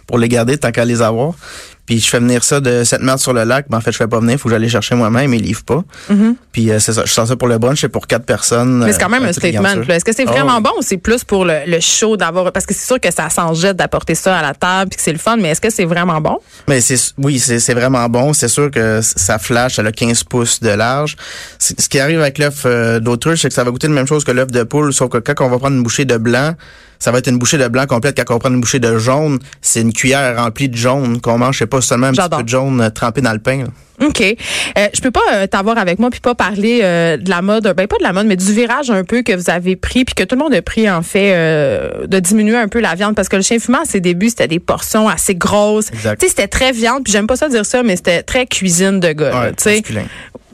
pour 0.08 0.18
les 0.18 0.30
garder 0.30 0.58
tant 0.58 0.72
qu'à 0.72 0.86
les 0.86 1.02
avoir. 1.02 1.34
Puis 1.86 2.00
je 2.00 2.10
fais 2.10 2.20
venir 2.20 2.44
ça 2.44 2.60
de 2.60 2.84
cette 2.84 3.02
merde 3.02 3.20
sur 3.20 3.34
le 3.34 3.44
lac. 3.44 3.66
Mais 3.70 3.78
en 3.78 3.82
fait, 3.82 3.92
je 3.92 3.98
fais 3.98 4.08
pas 4.08 4.20
venir. 4.20 4.40
faut 4.40 4.50
que 4.50 4.56
j'aille 4.58 4.70
chercher 4.70 4.96
moi-même. 4.96 5.34
Ils 5.34 5.42
livrent 5.42 5.64
pas. 5.64 5.84
Puis 6.52 6.72
euh, 6.72 6.80
c'est 6.80 6.94
ça. 6.94 7.04
Je 7.06 7.12
sens 7.12 7.30
ça 7.30 7.36
pour 7.36 7.48
le 7.48 7.58
brunch. 7.58 7.82
C'est 7.82 7.90
pour 7.90 8.08
quatre 8.08 8.26
personnes. 8.26 8.84
Mais 8.86 8.94
c'est 8.94 9.00
quand 9.00 9.10
même 9.10 9.24
euh, 9.24 9.30
un 9.30 9.34
statement. 9.34 9.82
Est-ce 9.90 10.06
que 10.06 10.14
c'est 10.14 10.26
vraiment 10.26 10.58
oui. 10.58 10.64
bon 10.64 10.72
ou 10.80 10.82
c'est 10.82 10.98
plus 10.98 11.24
pour 11.24 11.46
le, 11.46 11.60
le 11.68 11.80
show 11.80 12.18
d'avoir... 12.18 12.52
Parce 12.52 12.66
que 12.66 12.74
c'est 12.74 12.86
sûr 12.86 13.00
que 13.00 13.12
ça 13.12 13.30
s'en 13.30 13.54
jette 13.54 13.78
d'apporter 13.78 14.16
ça 14.16 14.38
à 14.38 14.42
la 14.42 14.54
table 14.54 14.90
puis 14.90 14.98
que 14.98 15.04
c'est 15.04 15.14
le 15.14 15.20
fun, 15.20 15.38
mais 15.38 15.50
est-ce 15.50 15.62
que 15.62 15.70
c'est 15.70 15.86
vraiment 15.86 16.22
bon? 16.22 16.40
Mais 16.68 16.82
c'est 16.82 16.96
oui, 17.18 17.40
c'est 17.40 17.74
vraiment 17.74 18.08
bon. 18.10 18.34
C'est 18.34 18.48
sûr 18.48 18.72
que 18.72 19.00
ça 19.02 19.38
flash, 19.40 19.76
ça 19.76 19.82
a 19.84 19.92
15 19.92 20.24
pouces 20.24 20.60
de 20.60 20.70
large. 20.70 21.16
Ce 21.60 21.90
qui 21.90 22.00
arrive 22.00 22.22
avec 22.22 22.38
l'œuf 22.38 22.64
euh, 22.66 23.00
d'autruche, 23.00 23.42
c'est 23.42 23.50
que 23.50 23.54
ça 23.54 23.64
va 23.64 23.72
goûter 23.72 23.88
la 23.88 23.94
même 23.94 24.08
chose 24.08 24.24
que 24.24 24.32
l'œuf 24.32 24.52
de 24.52 24.64
poule, 24.64 24.94
sauf 24.94 25.10
que 25.10 25.18
quand 25.18 25.46
on 25.46 25.50
va 25.50 25.58
prendre 25.60 25.76
une 25.76 25.84
bouchée 25.84 26.06
de 26.06 26.18
blanc, 26.18 26.54
ça 27.06 27.12
va 27.12 27.20
être 27.20 27.28
une 27.28 27.38
bouchée 27.38 27.60
de 27.60 27.68
blanc 27.68 27.86
complète. 27.86 28.20
Quand 28.26 28.34
on 28.34 28.40
prend 28.40 28.50
une 28.50 28.60
bouchée 28.60 28.80
de 28.80 28.98
jaune, 28.98 29.38
c'est 29.62 29.82
une 29.82 29.94
cuillère 29.94 30.38
remplie 30.38 30.70
de 30.70 30.76
jaune 30.76 31.22
qu'on 31.22 31.38
mange. 31.38 31.60
C'est 31.60 31.68
pas 31.68 31.80
seulement 31.80 32.08
un 32.08 32.14
petit 32.14 32.30
peu 32.36 32.42
de 32.42 32.50
jaune 32.50 32.82
euh, 32.82 32.90
trempé 32.90 33.22
dans 33.22 33.32
le 33.32 33.38
pain. 33.38 33.60
là. 33.60 33.66
OK. 34.02 34.22
Euh, 34.22 34.88
je 34.94 35.02
peux 35.02 35.12
pas 35.12 35.22
euh, 35.34 35.48
t'avoir 35.48 35.78
avec 35.78 36.00
moi 36.00 36.10
puis 36.10 36.20
pas 36.20 36.36
parler 36.36 36.82
euh, 36.84 37.18
de 37.18 37.30
la 37.30 37.42
mode, 37.42 37.74
ben 37.76 37.88
pas 37.88 37.98
de 37.98 38.04
la 38.04 38.14
mode, 38.14 38.28
mais 38.28 38.36
du 38.36 38.52
virage 38.54 38.90
un 38.90 39.04
peu 39.04 39.22
que 39.22 39.34
vous 39.34 39.50
avez 39.50 39.76
pris 39.76 40.06
puis 40.06 40.16
que 40.16 40.24
tout 40.24 40.36
le 40.36 40.44
monde 40.44 40.54
a 40.54 40.62
pris 40.62 40.90
en 40.90 41.02
fait 41.02 41.34
euh, 41.36 42.06
de 42.08 42.20
diminuer 42.20 42.58
un 42.58 42.68
peu 42.68 42.80
la 42.80 42.96
viande 42.96 43.16
parce 43.16 43.30
que 43.30 43.36
le 43.36 43.42
chien 43.42 43.60
fumant 43.60 43.82
à 43.82 43.86
ses 43.86 44.02
débuts 44.02 44.30
c'était 44.30 44.48
des 44.48 44.60
portions 44.60 45.08
assez 45.08 45.36
grosses. 45.36 45.92
Tu 45.92 45.98
sais 46.00 46.16
c'était 46.28 46.48
très 46.48 46.72
viande 46.72 47.04
puis 47.04 47.14
j'aime 47.14 47.28
pas 47.28 47.36
ça 47.36 47.48
dire 47.50 47.66
ça 47.66 47.84
mais 47.84 47.96
c'était 47.96 48.24
très 48.24 48.46
cuisine 48.46 49.00
de 49.00 49.12
gars. 49.12 49.40
Ouais, 49.42 49.50
tu 49.54 49.64
sais. 49.64 49.76
masculin. 49.76 50.04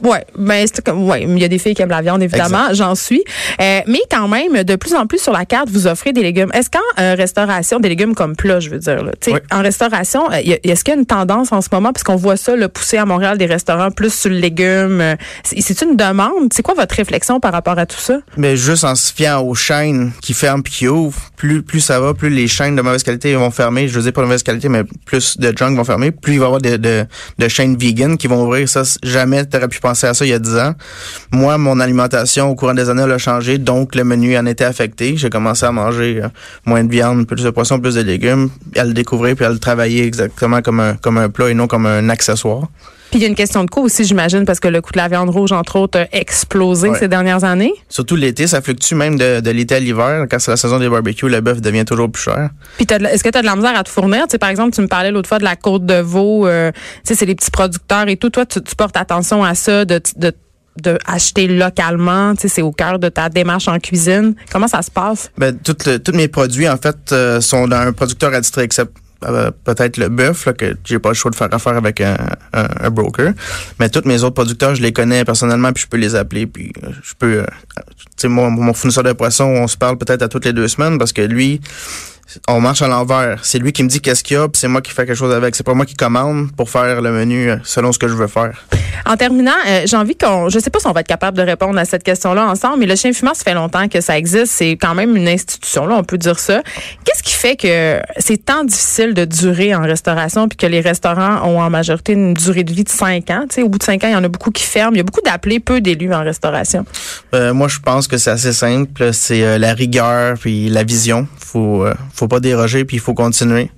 Ouais, 0.02 0.24
ben 0.36 0.66
c'est 0.66 0.84
comme 0.84 1.08
ouais, 1.08 1.22
il 1.22 1.38
y 1.38 1.44
a 1.44 1.48
des 1.48 1.58
filles 1.58 1.74
qui 1.74 1.82
aiment 1.82 1.90
la 1.90 2.02
viande 2.02 2.22
évidemment, 2.24 2.72
j'en 2.72 2.96
suis. 2.96 3.22
Euh, 3.60 3.80
mais 3.86 4.00
quand 4.10 4.26
même, 4.26 4.64
de 4.64 4.74
plus 4.74 4.94
en 4.94 5.06
plus 5.06 5.22
sur 5.22 5.32
la 5.32 5.44
carte, 5.44 5.68
vous 5.70 5.86
offrez 5.86 6.12
des 6.12 6.22
légumes. 6.22 6.50
Est-ce 6.54 6.70
qu'en 6.70 6.80
euh, 7.00 7.14
restauration, 7.14 7.78
des 7.78 7.88
légumes 7.88 8.16
comme 8.16 8.34
plat, 8.34 8.58
je 8.58 8.68
veux 8.68 8.80
dire, 8.80 9.04
là, 9.04 9.12
tu 9.20 9.30
sais, 9.30 9.34
Oui. 9.34 9.40
en 9.52 9.62
restauration, 9.62 10.28
euh, 10.32 10.38
est-ce 10.64 10.82
qu'il 10.82 10.94
y 10.94 10.96
a 10.96 10.98
une 10.98 11.06
tendance 11.06 11.52
en 11.52 11.60
ce 11.60 11.68
moment, 11.70 11.92
puisqu'on 11.92 12.16
voit 12.16 12.36
ça 12.36 12.56
le 12.56 12.66
pousser 12.66 12.96
à 12.96 13.06
Montréal 13.06 13.31
des 13.36 13.46
restaurants 13.46 13.90
plus 13.90 14.12
sur 14.12 14.30
le 14.30 14.36
légume, 14.36 15.00
euh, 15.00 15.16
c'est 15.42 15.82
une 15.82 15.96
demande. 15.96 16.52
C'est 16.52 16.62
quoi 16.62 16.74
votre 16.74 16.94
réflexion 16.94 17.40
par 17.40 17.52
rapport 17.52 17.78
à 17.78 17.86
tout 17.86 17.98
ça? 17.98 18.18
Mais 18.36 18.56
juste 18.56 18.84
en 18.84 18.94
se 18.94 19.12
fiant 19.12 19.40
aux 19.42 19.54
chaînes 19.54 20.12
qui 20.20 20.34
ferment 20.34 20.62
puis 20.62 20.72
qui 20.72 20.88
ouvrent, 20.88 21.20
plus 21.36 21.62
plus 21.62 21.80
ça 21.80 22.00
va, 22.00 22.14
plus 22.14 22.30
les 22.30 22.48
chaînes 22.48 22.76
de 22.76 22.82
mauvaise 22.82 23.02
qualité 23.02 23.34
vont 23.34 23.50
fermer. 23.50 23.88
Je 23.88 23.94
veux 23.94 24.02
dire 24.02 24.12
pas 24.12 24.22
de 24.22 24.26
mauvaise 24.26 24.42
qualité, 24.42 24.68
mais 24.68 24.84
plus 25.04 25.38
de 25.38 25.52
junk 25.56 25.74
vont 25.74 25.84
fermer. 25.84 26.10
Plus 26.10 26.34
il 26.34 26.38
va 26.38 26.44
y 26.44 26.46
avoir 26.46 26.60
de, 26.60 26.76
de, 26.76 27.48
chaînes 27.48 27.76
vegan 27.76 28.16
qui 28.16 28.26
vont 28.26 28.44
ouvrir. 28.44 28.68
Ça, 28.68 28.82
jamais 29.02 29.44
t'aurais 29.44 29.68
pu 29.68 29.80
penser 29.80 30.06
à 30.06 30.14
ça 30.14 30.24
il 30.24 30.30
y 30.30 30.34
a 30.34 30.38
10 30.38 30.56
ans. 30.56 30.74
Moi, 31.32 31.58
mon 31.58 31.80
alimentation 31.80 32.48
au 32.48 32.54
courant 32.54 32.74
des 32.74 32.88
années 32.88 33.02
elle 33.02 33.12
a 33.12 33.18
changé, 33.18 33.58
donc 33.58 33.94
le 33.94 34.04
menu 34.04 34.36
en 34.36 34.46
était 34.46 34.64
affecté. 34.64 35.16
J'ai 35.16 35.30
commencé 35.30 35.66
à 35.66 35.72
manger 35.72 36.20
euh, 36.22 36.28
moins 36.64 36.84
de 36.84 36.90
viande, 36.90 37.26
plus 37.26 37.42
de 37.42 37.50
poisson, 37.50 37.80
plus 37.80 37.94
de 37.94 38.02
légumes, 38.02 38.50
à 38.76 38.84
le 38.84 38.92
découvrir 38.92 39.36
puis 39.36 39.44
à 39.44 39.50
le 39.50 39.58
travailler 39.58 40.04
exactement 40.04 40.62
comme 40.62 40.80
un 40.80 40.94
comme 40.94 41.18
un 41.18 41.28
plat 41.28 41.50
et 41.50 41.54
non 41.54 41.66
comme 41.66 41.86
un 41.86 42.08
accessoire. 42.08 42.68
Puis 43.12 43.20
il 43.20 43.22
y 43.22 43.26
a 43.26 43.28
une 43.28 43.34
question 43.36 43.62
de 43.62 43.68
coût 43.70 43.82
aussi, 43.82 44.04
j'imagine, 44.04 44.44
parce 44.46 44.58
que 44.58 44.68
le 44.68 44.80
coût 44.80 44.90
de 44.92 44.96
la 44.96 45.06
viande 45.06 45.28
rouge, 45.30 45.52
entre 45.52 45.76
autres, 45.76 46.00
a 46.00 46.06
explosé 46.16 46.88
Ouais. 46.88 46.98
ces 46.98 47.08
dernières 47.08 47.44
années. 47.44 47.72
Surtout 47.88 48.16
l'été, 48.16 48.46
ça 48.46 48.60
fluctue 48.62 48.94
même 48.94 49.16
de, 49.18 49.40
de 49.40 49.50
l'été 49.50 49.74
à 49.74 49.80
l'hiver. 49.80 50.24
Quand 50.30 50.38
c'est 50.40 50.50
la 50.50 50.56
saison 50.56 50.78
des 50.80 50.88
barbecues, 50.88 51.28
le 51.28 51.40
bœuf 51.42 51.60
devient 51.60 51.84
toujours 51.84 52.10
plus 52.10 52.22
cher. 52.22 52.48
Puis 52.78 52.86
est-ce 52.90 53.22
que 53.22 53.28
tu 53.28 53.36
as 53.38 53.42
de 53.42 53.46
la 53.46 53.54
misère 53.54 53.76
à 53.78 53.84
te 53.84 53.90
fournir? 53.90 54.22
Tu 54.24 54.30
sais, 54.32 54.38
par 54.38 54.48
exemple, 54.48 54.74
tu 54.74 54.80
me 54.80 54.88
parlais 54.88 55.10
l'autre 55.10 55.28
fois 55.28 55.38
de 55.38 55.44
la 55.44 55.56
côte 55.56 55.84
de 55.86 56.00
veau, 56.00 56.46
euh, 56.46 56.72
tu 56.72 56.80
sais, 57.04 57.14
c'est 57.14 57.26
les 57.26 57.34
petits 57.34 57.50
producteurs 57.50 58.08
et 58.08 58.16
tout. 58.16 58.30
Toi, 58.30 58.46
tu, 58.46 58.62
tu 58.62 58.74
portes 58.74 58.96
attention 58.96 59.44
à 59.44 59.54
ça, 59.54 59.84
de, 59.84 60.00
de, 60.16 60.32
de 60.82 60.98
acheter 61.06 61.46
localement. 61.48 62.34
Tu 62.34 62.42
sais, 62.42 62.48
c'est 62.48 62.62
au 62.62 62.72
cœur 62.72 62.98
de 62.98 63.10
ta 63.10 63.28
démarche 63.28 63.68
en 63.68 63.78
cuisine. 63.78 64.34
Comment 64.50 64.68
ça 64.68 64.80
se 64.80 64.90
passe? 64.90 65.30
Ben, 65.36 65.54
tous 65.58 66.12
mes 66.14 66.28
produits, 66.28 66.66
en 66.68 66.78
fait, 66.78 66.96
euh, 67.12 67.42
sont 67.42 67.68
d'un 67.68 67.92
producteur 67.92 68.32
attitré, 68.32 68.62
except 68.62 68.90
euh, 69.24 69.50
peut-être 69.64 69.96
le 69.96 70.08
bœuf, 70.08 70.48
que 70.56 70.76
j'ai 70.84 70.98
pas 70.98 71.10
le 71.10 71.14
choix 71.14 71.30
de 71.30 71.36
faire 71.36 71.52
affaire 71.52 71.76
avec 71.76 72.00
un, 72.00 72.16
un- 72.52 72.68
un 72.80 72.90
broker. 72.90 73.32
Mais 73.80 73.88
tous 73.88 74.02
mes 74.06 74.22
autres 74.22 74.34
producteurs, 74.34 74.74
je 74.74 74.82
les 74.82 74.92
connais 74.92 75.24
personnellement, 75.24 75.72
puis 75.72 75.82
je 75.84 75.88
peux 75.88 75.96
les 75.96 76.14
appeler, 76.14 76.46
puis 76.46 76.72
euh, 76.84 76.88
je 77.02 77.12
peux... 77.18 77.38
euh, 77.40 77.46
tu 77.76 77.82
sais, 78.16 78.28
moi, 78.28 78.50
mon 78.50 78.72
fournisseur 78.74 79.04
de 79.04 79.12
poissons, 79.12 79.44
on 79.44 79.66
se 79.66 79.76
parle 79.76 79.98
peut-être 79.98 80.22
à 80.22 80.28
toutes 80.28 80.44
les 80.44 80.52
deux 80.52 80.68
semaines, 80.68 80.98
parce 80.98 81.12
que 81.12 81.22
lui, 81.22 81.60
on 82.48 82.60
marche 82.60 82.82
à 82.82 82.88
l'envers. 82.88 83.44
C'est 83.44 83.58
lui 83.58 83.72
qui 83.72 83.82
me 83.82 83.88
dit 83.88 84.00
qu'est-ce 84.00 84.22
qu'il 84.22 84.36
y 84.36 84.40
a, 84.40 84.48
puis 84.48 84.58
c'est 84.58 84.68
moi 84.68 84.80
qui 84.80 84.90
fais 84.92 85.06
quelque 85.06 85.16
chose 85.16 85.32
avec. 85.32 85.54
C'est 85.54 85.64
pas 85.64 85.74
moi 85.74 85.86
qui 85.86 85.94
commande 85.94 86.52
pour 86.56 86.70
faire 86.70 87.02
le 87.02 87.12
menu 87.12 87.50
euh, 87.50 87.56
selon 87.64 87.92
ce 87.92 87.98
que 87.98 88.08
je 88.08 88.14
veux 88.14 88.26
faire. 88.26 88.64
En 89.04 89.16
terminant, 89.16 89.50
euh, 89.68 89.82
j'ai 89.84 89.96
envie 89.96 90.16
qu'on, 90.16 90.48
je 90.48 90.58
sais 90.58 90.70
pas 90.70 90.78
si 90.78 90.86
on 90.86 90.92
va 90.92 91.00
être 91.00 91.08
capable 91.08 91.36
de 91.36 91.42
répondre 91.42 91.78
à 91.78 91.84
cette 91.84 92.02
question-là 92.02 92.46
ensemble, 92.46 92.78
mais 92.80 92.86
le 92.86 92.96
chien 92.96 93.12
fumeur, 93.12 93.34
ça 93.34 93.44
fait 93.44 93.54
longtemps 93.54 93.88
que 93.88 94.00
ça 94.00 94.16
existe. 94.16 94.52
C'est 94.52 94.72
quand 94.72 94.94
même 94.94 95.16
une 95.16 95.28
institution, 95.28 95.86
là, 95.86 95.96
on 95.96 96.04
peut 96.04 96.18
dire 96.18 96.38
ça. 96.38 96.62
Qu'est-ce 97.04 97.22
qui 97.22 97.32
fait 97.32 97.56
que 97.56 98.00
c'est 98.18 98.44
tant 98.44 98.64
difficile 98.64 99.14
de 99.14 99.24
durer 99.24 99.74
en 99.74 99.82
restauration 99.82 100.48
puis 100.48 100.56
que 100.56 100.66
les 100.66 100.80
restaurants 100.80 101.46
ont 101.46 101.60
en 101.60 101.70
majorité 101.70 102.12
une 102.12 102.34
durée 102.34 102.64
de 102.64 102.72
vie 102.72 102.84
de 102.84 102.88
5 102.88 103.30
ans? 103.30 103.44
Tu 103.48 103.56
sais, 103.56 103.62
au 103.62 103.68
bout 103.68 103.78
de 103.78 103.84
5 103.84 104.04
ans, 104.04 104.08
il 104.08 104.12
y 104.12 104.16
en 104.16 104.24
a 104.24 104.28
beaucoup 104.28 104.50
qui 104.50 104.64
ferment. 104.64 104.92
Il 104.94 104.98
y 104.98 105.00
a 105.00 105.04
beaucoup 105.04 105.20
d'appelés, 105.20 105.60
peu 105.60 105.80
d'élus 105.80 106.12
en 106.14 106.22
restauration. 106.22 106.84
Euh, 107.34 107.52
moi, 107.52 107.68
je 107.68 107.78
pense 107.78 108.06
que 108.06 108.18
c'est 108.18 108.30
assez 108.30 108.52
simple. 108.52 109.12
C'est 109.12 109.42
euh, 109.42 109.58
la 109.58 109.74
rigueur 109.74 110.36
puis 110.38 110.68
la 110.68 110.84
vision. 110.84 111.26
Faut, 111.38 111.84
euh, 111.84 111.94
faut 112.14 112.28
pas 112.28 112.40
déroger 112.40 112.84
puis 112.84 112.96
il 112.96 113.00
faut 113.00 113.14
continuer. 113.14 113.70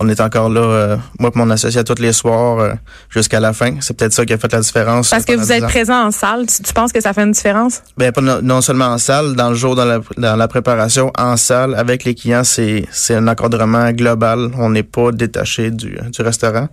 On 0.00 0.08
est 0.08 0.20
encore 0.20 0.48
là, 0.48 0.60
euh, 0.60 0.96
moi 1.18 1.30
et 1.34 1.38
mon 1.38 1.48
associé, 1.50 1.84
tous 1.84 2.00
les 2.00 2.12
soirs 2.12 2.58
euh, 2.58 2.72
jusqu'à 3.10 3.40
la 3.40 3.52
fin. 3.52 3.76
C'est 3.80 3.96
peut-être 3.96 4.12
ça 4.12 4.24
qui 4.24 4.32
a 4.32 4.38
fait 4.38 4.52
la 4.52 4.60
différence. 4.60 5.10
Parce 5.10 5.24
que 5.24 5.32
vous 5.32 5.44
10 5.44 5.50
êtes 5.52 5.64
ans. 5.64 5.68
présent 5.68 6.06
en 6.06 6.10
salle. 6.10 6.46
Tu, 6.46 6.62
tu 6.62 6.72
penses 6.72 6.92
que 6.92 7.00
ça 7.00 7.12
fait 7.12 7.22
une 7.22 7.32
différence? 7.32 7.82
Ben, 7.96 8.10
pas 8.10 8.20
non, 8.20 8.40
non 8.42 8.60
seulement 8.60 8.86
en 8.86 8.98
salle, 8.98 9.34
dans 9.36 9.50
le 9.50 9.54
jour, 9.54 9.76
dans 9.76 9.84
la, 9.84 10.00
dans 10.16 10.36
la 10.36 10.48
préparation, 10.48 11.12
en 11.16 11.36
salle, 11.36 11.74
avec 11.74 12.04
les 12.04 12.14
clients, 12.14 12.44
c'est, 12.44 12.86
c'est 12.90 13.14
un 13.14 13.28
encadrement 13.28 13.90
global. 13.92 14.50
On 14.58 14.70
n'est 14.70 14.82
pas 14.82 15.12
détaché 15.12 15.70
du, 15.70 15.96
du 16.10 16.22
restaurant. 16.22 16.68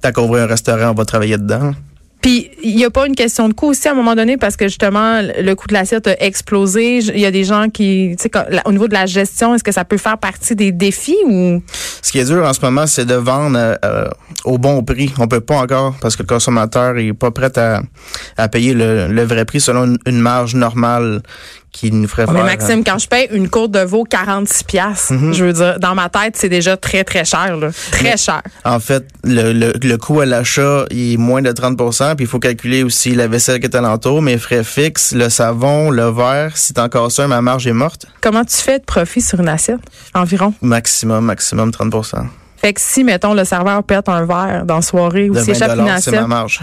Tant 0.00 0.12
qu'on 0.12 0.24
ouvre 0.24 0.38
un 0.38 0.46
restaurant, 0.46 0.90
on 0.90 0.94
va 0.94 1.04
travailler 1.04 1.36
dedans. 1.36 1.72
Puis, 2.20 2.50
il 2.62 2.76
n'y 2.76 2.84
a 2.84 2.90
pas 2.90 3.06
une 3.06 3.14
question 3.14 3.48
de 3.48 3.54
coût 3.54 3.68
aussi 3.68 3.88
à 3.88 3.92
un 3.92 3.94
moment 3.94 4.14
donné 4.14 4.36
parce 4.36 4.56
que 4.56 4.68
justement, 4.68 5.20
le 5.22 5.54
coût 5.54 5.66
de 5.68 5.72
l'assiette 5.72 6.06
a 6.06 6.22
explosé. 6.22 6.98
Il 6.98 7.18
y 7.18 7.26
a 7.26 7.30
des 7.30 7.44
gens 7.44 7.68
qui, 7.70 8.14
tu 8.18 8.24
sais, 8.24 8.30
au 8.66 8.72
niveau 8.72 8.88
de 8.88 8.92
la 8.94 9.06
gestion, 9.06 9.54
est-ce 9.54 9.64
que 9.64 9.72
ça 9.72 9.84
peut 9.84 9.96
faire 9.96 10.18
partie 10.18 10.54
des 10.54 10.72
défis 10.72 11.16
ou? 11.26 11.62
Ce 12.02 12.12
qui 12.12 12.18
est 12.18 12.24
dur 12.24 12.44
en 12.44 12.52
ce 12.52 12.60
moment, 12.60 12.86
c'est 12.86 13.06
de 13.06 13.14
vendre 13.14 13.58
euh, 13.84 14.08
au 14.44 14.58
bon 14.58 14.82
prix. 14.82 15.12
On 15.18 15.28
peut 15.28 15.40
pas 15.40 15.56
encore 15.56 15.94
parce 16.00 16.16
que 16.16 16.22
le 16.22 16.28
consommateur 16.28 16.98
est 16.98 17.12
pas 17.12 17.30
prêt 17.30 17.56
à, 17.58 17.82
à 18.36 18.48
payer 18.48 18.74
le, 18.74 19.08
le 19.08 19.22
vrai 19.22 19.44
prix 19.44 19.60
selon 19.60 19.96
une 20.06 20.20
marge 20.20 20.54
normale 20.54 21.22
qui 21.72 21.92
nous 21.92 22.08
ferait 22.08 22.26
Mais 22.26 22.32
faire. 22.34 22.44
Maxime, 22.44 22.84
quand 22.84 22.98
je 22.98 23.06
paye 23.08 23.28
une 23.32 23.48
côte 23.48 23.70
de 23.70 23.80
veau 23.80 24.04
46 24.04 24.64
pièces, 24.64 25.10
Mhm. 25.10 25.32
je 25.32 25.44
veux 25.44 25.52
dire, 25.52 25.78
dans 25.78 25.94
ma 25.94 26.08
tête, 26.08 26.36
c'est 26.36 26.48
déjà 26.48 26.76
très, 26.76 27.04
très 27.04 27.24
cher, 27.24 27.56
là. 27.56 27.68
Très 27.92 28.16
cher. 28.16 28.42
En 28.64 28.80
fait, 28.80 29.06
le, 29.24 29.52
le, 29.52 29.72
le 29.80 29.96
coût 29.96 30.20
à 30.20 30.26
l'achat 30.26 30.84
est 30.90 31.16
moins 31.16 31.42
de 31.42 31.52
30% 31.52 32.16
puis 32.16 32.24
il 32.24 32.28
faut 32.28 32.38
calculer 32.40 32.82
aussi 32.82 33.14
la 33.14 33.28
vaisselle 33.28 33.60
qui 33.60 33.66
est 33.66 33.76
alentour, 33.76 34.20
mes 34.22 34.36
frais 34.38 34.64
fixes, 34.64 35.12
le 35.12 35.28
savon, 35.28 35.90
le 35.90 36.10
verre. 36.10 36.56
Si 36.56 36.74
t'es 36.74 36.80
encore 36.80 37.12
ça, 37.12 37.26
ma 37.28 37.40
marge 37.40 37.66
est 37.66 37.72
morte. 37.72 38.06
Comment 38.20 38.44
tu 38.44 38.56
fais 38.56 38.78
de 38.78 38.84
profit 38.84 39.20
sur 39.20 39.40
une 39.40 39.48
assiette? 39.48 39.80
Environ. 40.14 40.52
Maximum, 40.62 41.24
maximum 41.24 41.70
30% 41.70 42.26
Fait 42.56 42.72
que 42.72 42.80
si, 42.80 43.04
mettons, 43.04 43.32
le 43.34 43.44
serveur 43.44 43.82
pète 43.84 44.08
un 44.08 44.24
verre 44.26 44.64
dans 44.66 44.76
la 44.76 44.82
soirée 44.82 45.30
ou 45.30 45.34
De 45.34 45.38
s'il 45.40 45.54
20 45.54 45.56
échappe 45.56 45.78
une 45.78 45.84
c'est 45.86 45.90
assiette, 45.92 46.20
ma 46.22 46.26
marge. 46.26 46.60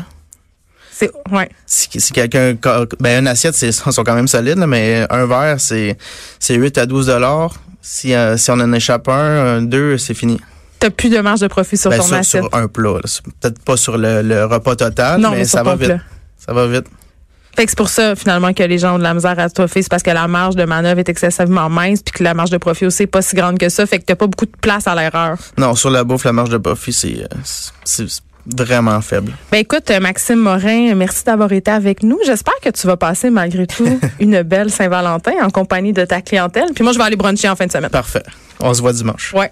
C'est, 0.99 1.11
ouais. 1.31 1.49
si, 1.65 1.87
si 1.99 2.11
quelqu'un 2.13 2.55
ben 2.99 3.19
une 3.19 3.27
assiette 3.27 3.53
c'est 3.55 3.71
sont 3.91 4.03
quand 4.03 4.15
même 4.15 4.27
solides 4.27 4.57
là, 4.57 4.67
mais 4.67 5.05
un 5.09 5.25
verre 5.25 5.59
c'est 5.59 5.97
c'est 6.39 6.55
8 6.55 6.77
à 6.79 6.85
12 6.85 7.05
dollars 7.07 7.53
si 7.81 8.13
euh, 8.13 8.35
si 8.37 8.49
on 8.51 8.55
en 8.55 8.73
échappe 8.73 9.07
un, 9.09 9.57
un, 9.57 9.61
deux 9.61 9.97
c'est 9.97 10.13
fini 10.15 10.39
T'as 10.79 10.91
plus 10.91 11.09
de 11.09 11.19
marge 11.19 11.39
de 11.39 11.47
profit 11.47 11.75
sur 11.77 11.89
Ben, 11.89 11.97
ton 11.97 12.03
sur, 12.03 12.15
assiette. 12.17 12.43
sur 12.43 12.53
un 12.55 12.67
plat 12.67 12.99
peut-être 13.41 13.59
pas 13.63 13.77
sur 13.77 13.97
le, 13.97 14.21
le 14.21 14.45
repas 14.45 14.75
total 14.75 15.19
Non, 15.21 15.31
mais, 15.31 15.45
ça 15.45 15.63
va 15.63 15.75
vite 15.75 15.87
plat. 15.87 15.99
ça 16.37 16.53
va 16.53 16.67
vite 16.67 16.85
Fait 17.55 17.65
que 17.65 17.71
c'est 17.71 17.77
pour 17.77 17.89
ça, 17.89 18.15
finalement, 18.15 18.53
que 18.53 18.61
les 18.61 18.77
gens 18.77 18.93
ont 18.95 18.97
de 18.99 19.03
la 19.03 19.15
misère 19.15 19.39
à 19.39 19.49
toffer. 19.49 19.81
C'est 19.81 19.89
parce 19.89 20.03
que 20.03 20.11
la 20.11 20.27
marge 20.27 20.55
de 20.55 20.63
manœuvre 20.65 20.99
est 20.99 21.09
excessivement 21.09 21.67
mince, 21.69 22.03
puis 22.03 22.13
que 22.19 22.23
la 22.23 22.35
marge 22.35 22.51
de 22.51 22.57
profit 22.59 22.85
aussi 22.85 23.01
n'est 23.03 23.07
pas 23.07 23.23
si 23.23 23.35
grande 23.35 23.57
que 23.57 23.69
ça. 23.69 23.87
Fait 23.87 23.97
que 23.97 24.05
t'as 24.05 24.15
pas 24.15 24.27
beaucoup 24.27 24.45
de 24.45 24.55
place 24.61 24.85
à 24.87 24.93
l'erreur. 24.93 25.37
Non, 25.57 25.73
sur 25.73 25.89
la 25.89 26.03
bouffe, 26.03 26.25
la 26.25 26.33
marge 26.33 26.51
de 26.51 26.57
profit, 26.59 26.93
c'est 26.93 27.23
euh, 27.23 27.27
c'est 27.83 28.05
vraiment 28.55 29.01
faible. 29.01 29.33
Ben 29.51 29.59
écoute, 29.59 29.91
Maxime 30.01 30.39
Morin, 30.39 30.95
merci 30.95 31.23
d'avoir 31.23 31.51
été 31.51 31.71
avec 31.71 32.03
nous. 32.03 32.19
J'espère 32.25 32.55
que 32.61 32.69
tu 32.69 32.87
vas 32.87 32.97
passer 32.97 33.29
malgré 33.29 33.67
tout 33.67 33.99
une 34.19 34.41
belle 34.43 34.69
Saint-Valentin 34.69 35.33
en 35.41 35.49
compagnie 35.49 35.93
de 35.93 36.05
ta 36.05 36.21
clientèle. 36.21 36.69
Puis 36.73 36.83
moi, 36.83 36.93
je 36.93 36.97
vais 36.97 37.03
aller 37.03 37.15
bruncher 37.15 37.49
en 37.49 37.55
fin 37.55 37.65
de 37.65 37.71
semaine. 37.71 37.89
Parfait. 37.89 38.23
On 38.59 38.73
se 38.73 38.81
voit 38.81 38.93
dimanche. 38.93 39.33
Ouais. 39.33 39.51